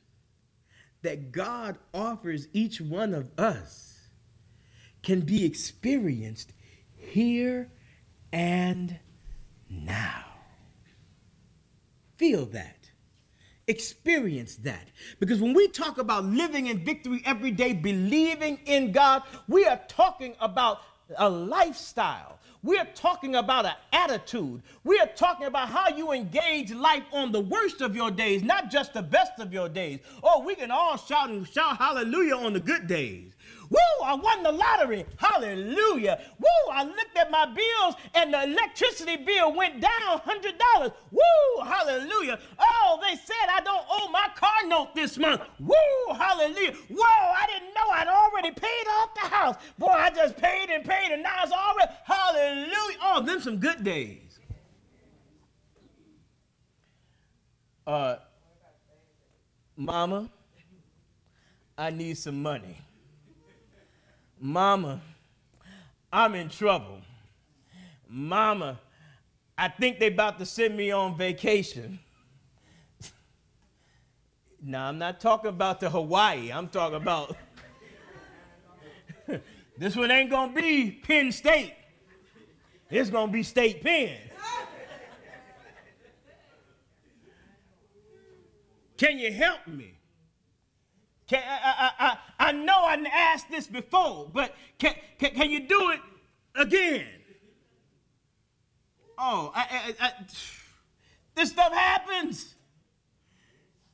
that 1.03 1.31
God 1.31 1.79
offers 1.95 2.49
each 2.53 2.81
one 2.81 3.15
of 3.15 3.31
us 3.39 4.09
can 5.03 5.21
be 5.21 5.47
experienced 5.47 6.53
here 6.97 7.71
and 8.33 8.99
now. 9.69 10.25
Feel 12.17 12.47
that. 12.47 12.80
Experience 13.71 14.57
that. 14.57 14.89
Because 15.21 15.41
when 15.41 15.55
we 15.55 15.69
talk 15.69 15.99
about 15.99 16.25
living 16.25 16.67
in 16.67 16.85
victory 16.85 17.23
every 17.25 17.53
day, 17.53 17.73
believing 17.73 18.59
in 18.67 18.91
God, 18.91 19.23
we 19.47 19.65
are 19.65 19.81
talking 19.87 20.35
about 20.41 20.81
a 21.17 21.31
lifestyle. 21.31 22.41
We're 22.65 22.89
talking 22.97 23.37
about 23.37 23.67
an 23.67 23.75
attitude. 23.93 24.63
We 24.83 24.99
are 24.99 25.07
talking 25.07 25.47
about 25.47 25.69
how 25.69 25.89
you 25.89 26.11
engage 26.11 26.73
life 26.73 27.05
on 27.13 27.31
the 27.31 27.41
worst 27.41 27.81
of 27.81 27.95
your 27.95 28.11
days, 28.11 28.43
not 28.43 28.73
just 28.73 28.93
the 28.93 29.03
best 29.03 29.39
of 29.39 29.53
your 29.53 29.69
days. 29.69 30.01
Oh, 30.25 30.43
we 30.43 30.57
can 30.57 30.73
all 30.73 30.97
shout 30.97 31.31
and 31.31 31.47
shout 31.47 31.79
hallelujah 31.79 32.37
on 32.37 32.53
the 32.55 32.61
good 32.61 32.89
days. 32.89 33.35
Woo, 33.71 34.05
I 34.05 34.15
won 34.15 34.43
the 34.43 34.51
lottery. 34.51 35.07
Hallelujah. 35.17 36.21
Woo, 36.39 36.73
I 36.73 36.83
looked 36.85 37.17
at 37.17 37.31
my 37.31 37.47
bills 37.47 37.95
and 38.15 38.35
the 38.35 38.43
electricity 38.43 39.17
bill 39.17 39.55
went 39.55 39.81
down 39.81 40.19
$100. 40.27 40.93
Woo, 41.13 41.65
hallelujah. 41.65 42.39
Oh, 42.59 42.99
they 43.01 43.15
said 43.17 43.49
I 43.49 43.61
don't 43.61 43.85
owe 43.89 44.09
my 44.11 44.29
car 44.35 44.67
note 44.67 44.95
this 44.95 45.17
month. 45.19 45.43
Woo, 45.61 46.15
hallelujah. 46.15 46.75
Whoa, 46.89 47.33
I 47.33 47.47
didn't 47.47 47.75
know 47.75 47.91
I'd 47.93 48.09
already 48.09 48.51
paid 48.51 48.87
off 48.99 49.15
the 49.15 49.29
house. 49.29 49.57
Boy, 49.79 49.89
I 49.89 50.11
just 50.11 50.37
paid 50.37 50.71
and 50.71 50.85
paid 50.85 51.13
and 51.13 51.23
now 51.23 51.37
it's 51.45 51.53
already, 51.53 51.93
hallelujah. 52.05 52.99
Oh, 53.03 53.23
them 53.23 53.41
some 53.41 53.59
good 53.59 53.85
days. 53.85 54.41
Uh, 57.87 58.17
Mama, 59.77 60.29
I 61.79 61.91
need 61.91 62.19
some 62.19 62.43
money. 62.43 62.77
Mama, 64.41 65.03
I'm 66.11 66.35
in 66.35 66.49
trouble. 66.49 67.03
Mama, 68.09 68.81
I 69.57 69.69
think 69.69 69.99
they 69.99 70.07
about 70.07 70.39
to 70.39 70.47
send 70.47 70.77
me 70.77 70.91
on 70.91 71.17
vacation. 71.17 71.99
now, 74.63 74.89
I'm 74.89 74.99
not 74.99 75.21
talking 75.21 75.51
about 75.51 75.79
the 75.79 75.91
Hawaii. 75.91 76.51
I'm 76.51 76.69
talking 76.69 76.97
about 76.97 77.37
this 79.77 79.95
one 79.95 80.11
ain't 80.11 80.31
gonna 80.31 80.55
be 80.55 80.91
Penn 80.91 81.31
State. 81.31 81.75
It's 82.89 83.11
gonna 83.11 83.31
be 83.31 83.43
State 83.43 83.83
Penn. 83.83 84.17
Can 88.97 89.19
you 89.19 89.33
help 89.33 89.67
me? 89.67 89.95
Can, 91.27 91.43
I, 91.47 91.91
I, 91.99 92.19
I 92.51 92.53
know 92.53 92.85
I 92.85 92.97
asked 93.13 93.49
this 93.49 93.69
before, 93.69 94.29
but 94.33 94.57
can, 94.77 94.95
can, 95.19 95.31
can 95.35 95.51
you 95.51 95.69
do 95.69 95.93
it 95.93 96.01
again? 96.57 97.07
Oh, 99.17 99.53
I, 99.55 99.95
I, 100.01 100.13
this 101.37 101.51
stuff 101.51 101.73
happens. 101.73 102.57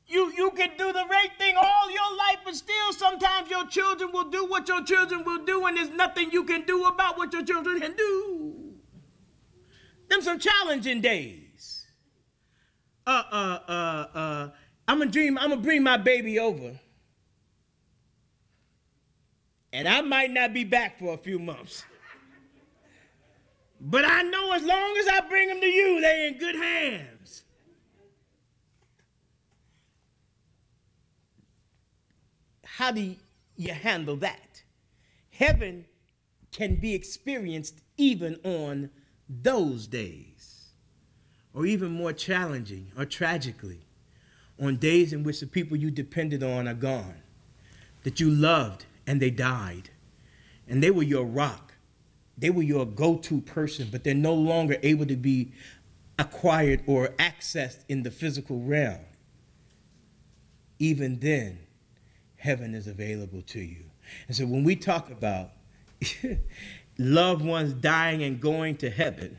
You, 0.07 0.33
you 0.35 0.53
can 0.53 0.71
do 0.79 0.91
the 0.91 1.05
right 1.11 1.29
thing 1.39 1.55
all 1.59 1.91
your 1.91 2.17
life, 2.17 2.39
but 2.47 2.55
still 2.55 2.93
sometimes 2.93 3.51
your 3.51 3.67
children 3.67 4.11
will 4.11 4.31
do 4.31 4.47
what 4.47 4.67
your 4.69 4.83
children 4.83 5.23
will 5.25 5.45
do, 5.45 5.67
and 5.67 5.77
there's 5.77 5.91
nothing 5.91 6.31
you 6.31 6.45
can 6.45 6.63
do 6.63 6.87
about 6.87 7.19
what 7.19 7.35
your 7.35 7.45
children 7.45 7.79
can 7.79 7.95
do. 7.95 8.73
Them 10.09 10.23
some 10.23 10.39
challenging 10.39 11.03
days. 11.03 11.87
Uh, 13.07 13.23
uh, 13.31 13.59
uh, 13.69 14.07
uh, 14.15 14.51
I'm 14.89 14.99
gonna 15.01 15.11
dream, 15.11 15.37
I'm 15.37 15.51
gonna 15.51 15.61
bring 15.61 15.83
my 15.83 15.99
baby 15.99 16.39
over 16.39 16.81
and 19.73 19.89
I 19.89 20.01
might 20.01 20.31
not 20.31 20.53
be 20.53 20.65
back 20.65 20.99
for 20.99 21.15
a 21.15 21.19
few 21.19 21.39
months. 21.39 21.85
But 23.81 24.05
I 24.05 24.23
know 24.23 24.53
as 24.53 24.63
long 24.65 24.97
as 24.97 25.07
I 25.09 25.21
bring 25.29 25.49
them 25.49 25.61
to 25.61 25.67
you, 25.67 26.01
they're 26.01 26.29
in 26.29 26.39
good 26.39 26.57
hands. 26.57 27.43
How 32.65 32.91
do 32.91 33.17
you 33.57 33.73
handle 33.73 34.17
that? 34.17 34.63
Heaven 35.31 35.87
can 36.53 36.77
be 36.77 36.95
experienced 36.95 37.81
even 37.97 38.39
on 38.45 38.91
those 39.29 39.87
days, 39.87 40.71
or 41.53 41.67
even 41.67 41.91
more 41.91 42.13
challenging 42.13 42.93
or 42.97 43.05
tragically, 43.05 43.81
on 44.61 44.77
days 44.77 45.13
in 45.13 45.23
which 45.23 45.41
the 45.41 45.47
people 45.47 45.77
you 45.77 45.91
depended 45.91 46.43
on 46.43 46.67
are 46.69 46.75
gone, 46.75 47.23
that 48.05 48.21
you 48.21 48.31
loved 48.31 48.87
and 49.07 49.21
they 49.21 49.31
died. 49.31 49.91
And 50.69 50.83
they 50.83 50.91
were 50.91 51.03
your 51.03 51.25
rock. 51.25 51.75
They 52.37 52.51
were 52.51 52.63
your 52.63 52.85
go 52.85 53.17
to 53.19 53.41
person, 53.41 53.89
but 53.91 54.05
they're 54.05 54.15
no 54.15 54.35
longer 54.35 54.77
able 54.83 55.07
to 55.07 55.17
be 55.17 55.53
acquired 56.19 56.83
or 56.87 57.09
accessed 57.19 57.85
in 57.89 58.03
the 58.03 58.11
physical 58.11 58.61
realm. 58.61 59.01
Even 60.79 61.21
then, 61.21 61.59
heaven 62.37 62.75
is 62.75 62.87
available 62.87 63.43
to 63.43 63.61
you. 63.61 63.85
And 64.29 64.37
so 64.37 64.47
when 64.47 64.65
we 64.65 64.77
talk 64.77 65.11
about 65.11 65.51
loved 66.99 67.45
ones 67.45 67.73
dying 67.73 68.23
and 68.23 68.41
going 68.41 68.77
to 68.77 68.91
heaven, 68.91 69.39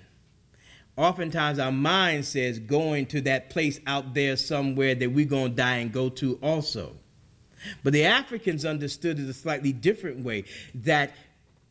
oftentimes 0.95 1.59
our 1.59 1.71
mind 1.71 2.25
says 2.25 2.59
going 2.59 3.05
to 3.07 3.21
that 3.21 3.49
place 3.49 3.79
out 3.85 4.13
there 4.13 4.35
somewhere 4.35 4.95
that 4.95 5.11
we're 5.11 5.25
going 5.25 5.51
to 5.51 5.55
die 5.55 5.77
and 5.77 5.91
go 5.91 6.09
to 6.09 6.39
also. 6.41 6.95
But 7.83 7.93
the 7.93 8.05
Africans 8.05 8.65
understood 8.65 9.19
it 9.19 9.29
a 9.29 9.33
slightly 9.33 9.73
different 9.73 10.23
way 10.23 10.45
that 10.75 11.11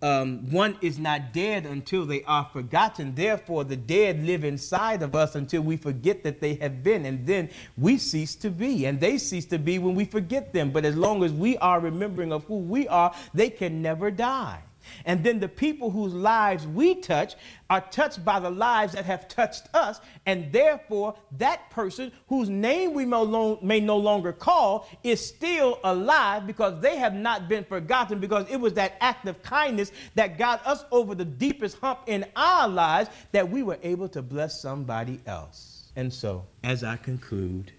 um, 0.03 0.51
one 0.51 0.77
is 0.83 0.99
not 0.99 1.33
dead 1.33 1.65
until 1.65 2.05
they 2.05 2.23
are 2.25 2.45
forgotten. 2.53 3.15
Therefore, 3.15 3.65
the 3.65 3.77
dead 3.77 4.25
live 4.25 4.45
inside 4.45 5.03
of 5.03 5.15
us 5.15 5.35
until 5.35 5.63
we 5.63 5.77
forget 5.77 6.23
that 6.25 6.41
they 6.41 6.55
have 6.55 6.85
been. 6.85 7.07
And 7.07 7.27
then 7.27 7.51
we 7.79 7.97
cease 7.97 8.35
to 8.37 8.51
be. 8.51 8.85
And 8.85 9.01
they 9.01 9.17
cease 9.19 9.47
to 9.47 9.59
be 9.59 9.79
when 9.79 9.95
we 9.95 10.05
forget 10.05 10.53
them. 10.53 10.71
But 10.71 10.85
as 10.85 10.97
long 10.97 11.25
as 11.25 11.33
we 11.33 11.57
are 11.59 11.81
remembering 11.81 12.33
of 12.33 12.45
who 12.45 12.59
we 12.59 12.87
are, 12.89 13.15
they 13.33 13.49
can 13.49 13.81
never 13.81 14.11
die. 14.11 14.61
And 15.05 15.23
then 15.23 15.41
the 15.41 15.49
people 15.49 15.91
whose 15.91 16.13
lives 16.13 16.67
we 16.67 16.97
touch 16.97 17.35
are 17.69 17.81
touched 17.81 18.25
by 18.25 18.41
the 18.41 18.51
lives 18.51 18.93
that 18.93 19.05
have 19.05 19.29
touched 19.29 19.69
us. 19.75 20.01
And 20.27 20.53
therefore, 20.53 21.17
that 21.39 21.69
person 21.71 22.13
whose 22.29 22.49
name 22.49 22.95
we 22.95 23.05
may 23.05 23.81
no 23.81 23.97
longer 23.97 24.33
call 24.33 24.89
is 25.03 25.27
still 25.27 25.79
alive 25.85 26.47
because 26.47 26.81
they 26.81 26.97
have 26.97 27.15
not 27.15 27.49
been 27.49 27.65
forgotten 27.65 28.19
because 28.21 28.47
it 28.51 28.61
was 28.61 28.75
that 28.75 28.97
act 29.01 29.27
of 29.27 29.43
kindness 29.43 29.93
that 30.15 30.39
got 30.39 30.67
us 30.67 30.85
over 30.91 31.15
the 31.15 31.25
deepest 31.25 31.79
hump 31.79 32.01
in 32.07 32.25
our 32.37 32.69
lives 32.69 33.11
that 33.33 33.49
we 33.49 33.63
were 33.63 33.79
able 33.83 34.09
to 34.09 34.23
bless 34.23 34.61
somebody 34.61 35.21
else. 35.27 35.91
And 35.97 36.13
so, 36.13 36.45
as 36.63 36.85
I 36.85 36.97
conclude, 36.97 37.73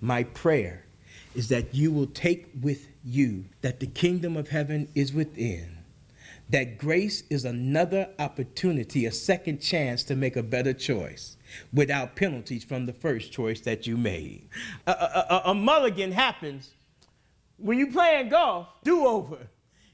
my 0.00 0.24
prayer 0.24 0.84
is 1.34 1.48
that 1.48 1.74
you 1.74 1.90
will 1.90 2.06
take 2.06 2.48
with 2.60 2.88
you 3.04 3.44
that 3.62 3.80
the 3.80 3.86
kingdom 3.86 4.36
of 4.36 4.48
heaven 4.48 4.88
is 4.94 5.12
within 5.12 5.78
that 6.52 6.76
grace 6.76 7.24
is 7.30 7.46
another 7.46 8.08
opportunity, 8.18 9.06
a 9.06 9.12
second 9.12 9.60
chance 9.60 10.04
to 10.04 10.14
make 10.14 10.36
a 10.36 10.42
better 10.42 10.74
choice 10.74 11.38
without 11.72 12.14
penalties 12.14 12.62
from 12.62 12.84
the 12.84 12.92
first 12.92 13.32
choice 13.32 13.60
that 13.60 13.86
you 13.86 13.96
made. 13.96 14.48
A, 14.86 14.92
a, 14.92 15.42
a 15.46 15.54
mulligan 15.54 16.12
happens 16.12 16.70
when 17.56 17.78
you 17.78 17.90
playing 17.90 18.28
golf, 18.28 18.68
do 18.84 19.06
over. 19.06 19.38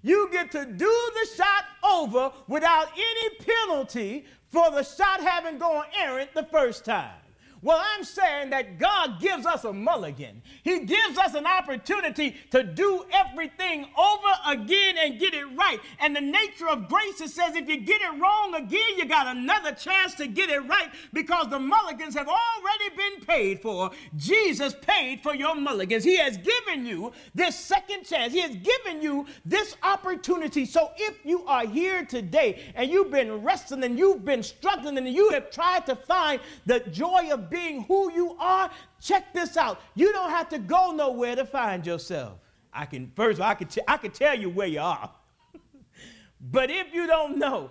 You 0.02 0.28
get 0.32 0.50
to 0.52 0.64
do 0.64 1.10
the 1.14 1.28
shot 1.36 1.64
over 1.84 2.32
without 2.48 2.88
any 2.92 3.36
penalty 3.36 4.26
for 4.48 4.70
the 4.70 4.82
shot 4.82 5.20
having 5.20 5.58
gone 5.58 5.84
errant 5.96 6.34
the 6.34 6.44
first 6.44 6.84
time. 6.84 7.20
Well, 7.60 7.82
I'm 7.82 8.04
saying 8.04 8.50
that 8.50 8.78
God 8.78 9.20
gives 9.20 9.44
us 9.44 9.64
a 9.64 9.72
mulligan. 9.72 10.42
He 10.62 10.80
gives 10.80 11.18
us 11.18 11.34
an 11.34 11.46
opportunity 11.46 12.36
to 12.50 12.62
do 12.62 13.04
everything 13.12 13.86
over 13.96 14.28
again 14.46 14.96
and 14.96 15.18
get 15.18 15.34
it 15.34 15.44
right. 15.56 15.80
And 16.00 16.14
the 16.14 16.20
nature 16.20 16.68
of 16.68 16.88
grace, 16.88 17.20
it 17.20 17.30
says 17.30 17.56
if 17.56 17.68
you 17.68 17.80
get 17.80 18.00
it 18.00 18.20
wrong 18.20 18.54
again, 18.54 18.96
you 18.96 19.06
got 19.06 19.36
another 19.36 19.72
chance 19.72 20.14
to 20.14 20.28
get 20.28 20.50
it 20.50 20.60
right 20.60 20.88
because 21.12 21.48
the 21.48 21.58
mulligans 21.58 22.14
have 22.14 22.28
already 22.28 22.96
been 22.96 23.26
paid 23.26 23.60
for. 23.60 23.90
Jesus 24.16 24.74
paid 24.80 25.20
for 25.20 25.34
your 25.34 25.56
mulligans. 25.56 26.04
He 26.04 26.16
has 26.18 26.38
given 26.38 26.86
you 26.86 27.12
this 27.34 27.58
second 27.58 28.04
chance. 28.04 28.32
He 28.32 28.40
has 28.40 28.54
given 28.54 29.02
you 29.02 29.26
this 29.44 29.76
opportunity. 29.82 30.64
So 30.64 30.90
if 30.96 31.24
you 31.24 31.44
are 31.46 31.66
here 31.66 32.04
today 32.04 32.72
and 32.76 32.88
you've 32.88 33.10
been 33.10 33.42
wrestling 33.42 33.82
and 33.82 33.98
you've 33.98 34.24
been 34.24 34.42
struggling 34.44 34.96
and 34.96 35.08
you 35.08 35.30
have 35.30 35.50
tried 35.50 35.86
to 35.86 35.96
find 35.96 36.40
the 36.66 36.80
joy 36.80 37.30
of 37.32 37.47
being 37.50 37.84
who 37.84 38.12
you 38.12 38.36
are, 38.38 38.70
check 39.00 39.32
this 39.32 39.56
out. 39.56 39.80
You 39.94 40.12
don't 40.12 40.30
have 40.30 40.48
to 40.50 40.58
go 40.58 40.92
nowhere 40.92 41.36
to 41.36 41.44
find 41.44 41.86
yourself. 41.86 42.38
I 42.72 42.86
can 42.86 43.10
first, 43.14 43.40
I 43.40 43.54
can, 43.54 43.68
t- 43.68 43.80
I 43.86 43.96
can 43.96 44.10
tell 44.10 44.38
you 44.38 44.50
where 44.50 44.66
you 44.66 44.80
are. 44.80 45.10
but 46.40 46.70
if 46.70 46.92
you 46.92 47.06
don't 47.06 47.38
know, 47.38 47.70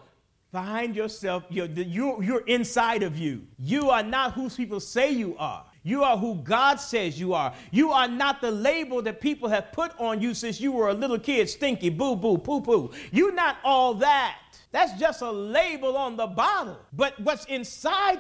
find 0.52 0.96
yourself. 0.96 1.44
You're, 1.50 1.68
you're, 1.68 2.24
you're 2.24 2.46
inside 2.48 3.04
of 3.04 3.18
you. 3.18 3.44
You 3.60 3.90
are 3.90 4.04
not 4.04 4.34
who 4.34 4.50
people 4.50 4.80
say 4.80 5.12
you 5.12 5.36
are. 5.38 5.66
You 5.84 6.04
are 6.04 6.18
who 6.18 6.36
God 6.36 6.82
says 6.82 7.18
you 7.18 7.34
are. 7.34 7.54
You 7.72 7.92
are 7.92 8.10
not 8.10 8.42
the 8.42 8.52
label 8.52 9.02
that 9.04 9.22
people 9.22 9.48
have 9.48 9.72
put 9.72 9.98
on 9.98 10.22
you 10.22 10.34
since 10.34 10.60
you 10.60 10.74
were 10.74 10.90
a 10.90 10.94
little 10.94 11.18
kid 11.18 11.50
stinky, 11.50 11.90
boo 11.90 12.16
boo, 12.16 12.38
poo 12.38 12.60
poo. 12.60 12.92
You're 13.12 13.34
not 13.34 13.58
all 13.64 13.94
that. 13.94 14.38
That's 14.72 15.00
just 15.00 15.22
a 15.22 15.32
label 15.32 15.96
on 15.96 16.18
the 16.18 16.28
bottle. 16.28 16.78
But 16.92 17.18
what's 17.22 17.46
inside 17.46 18.16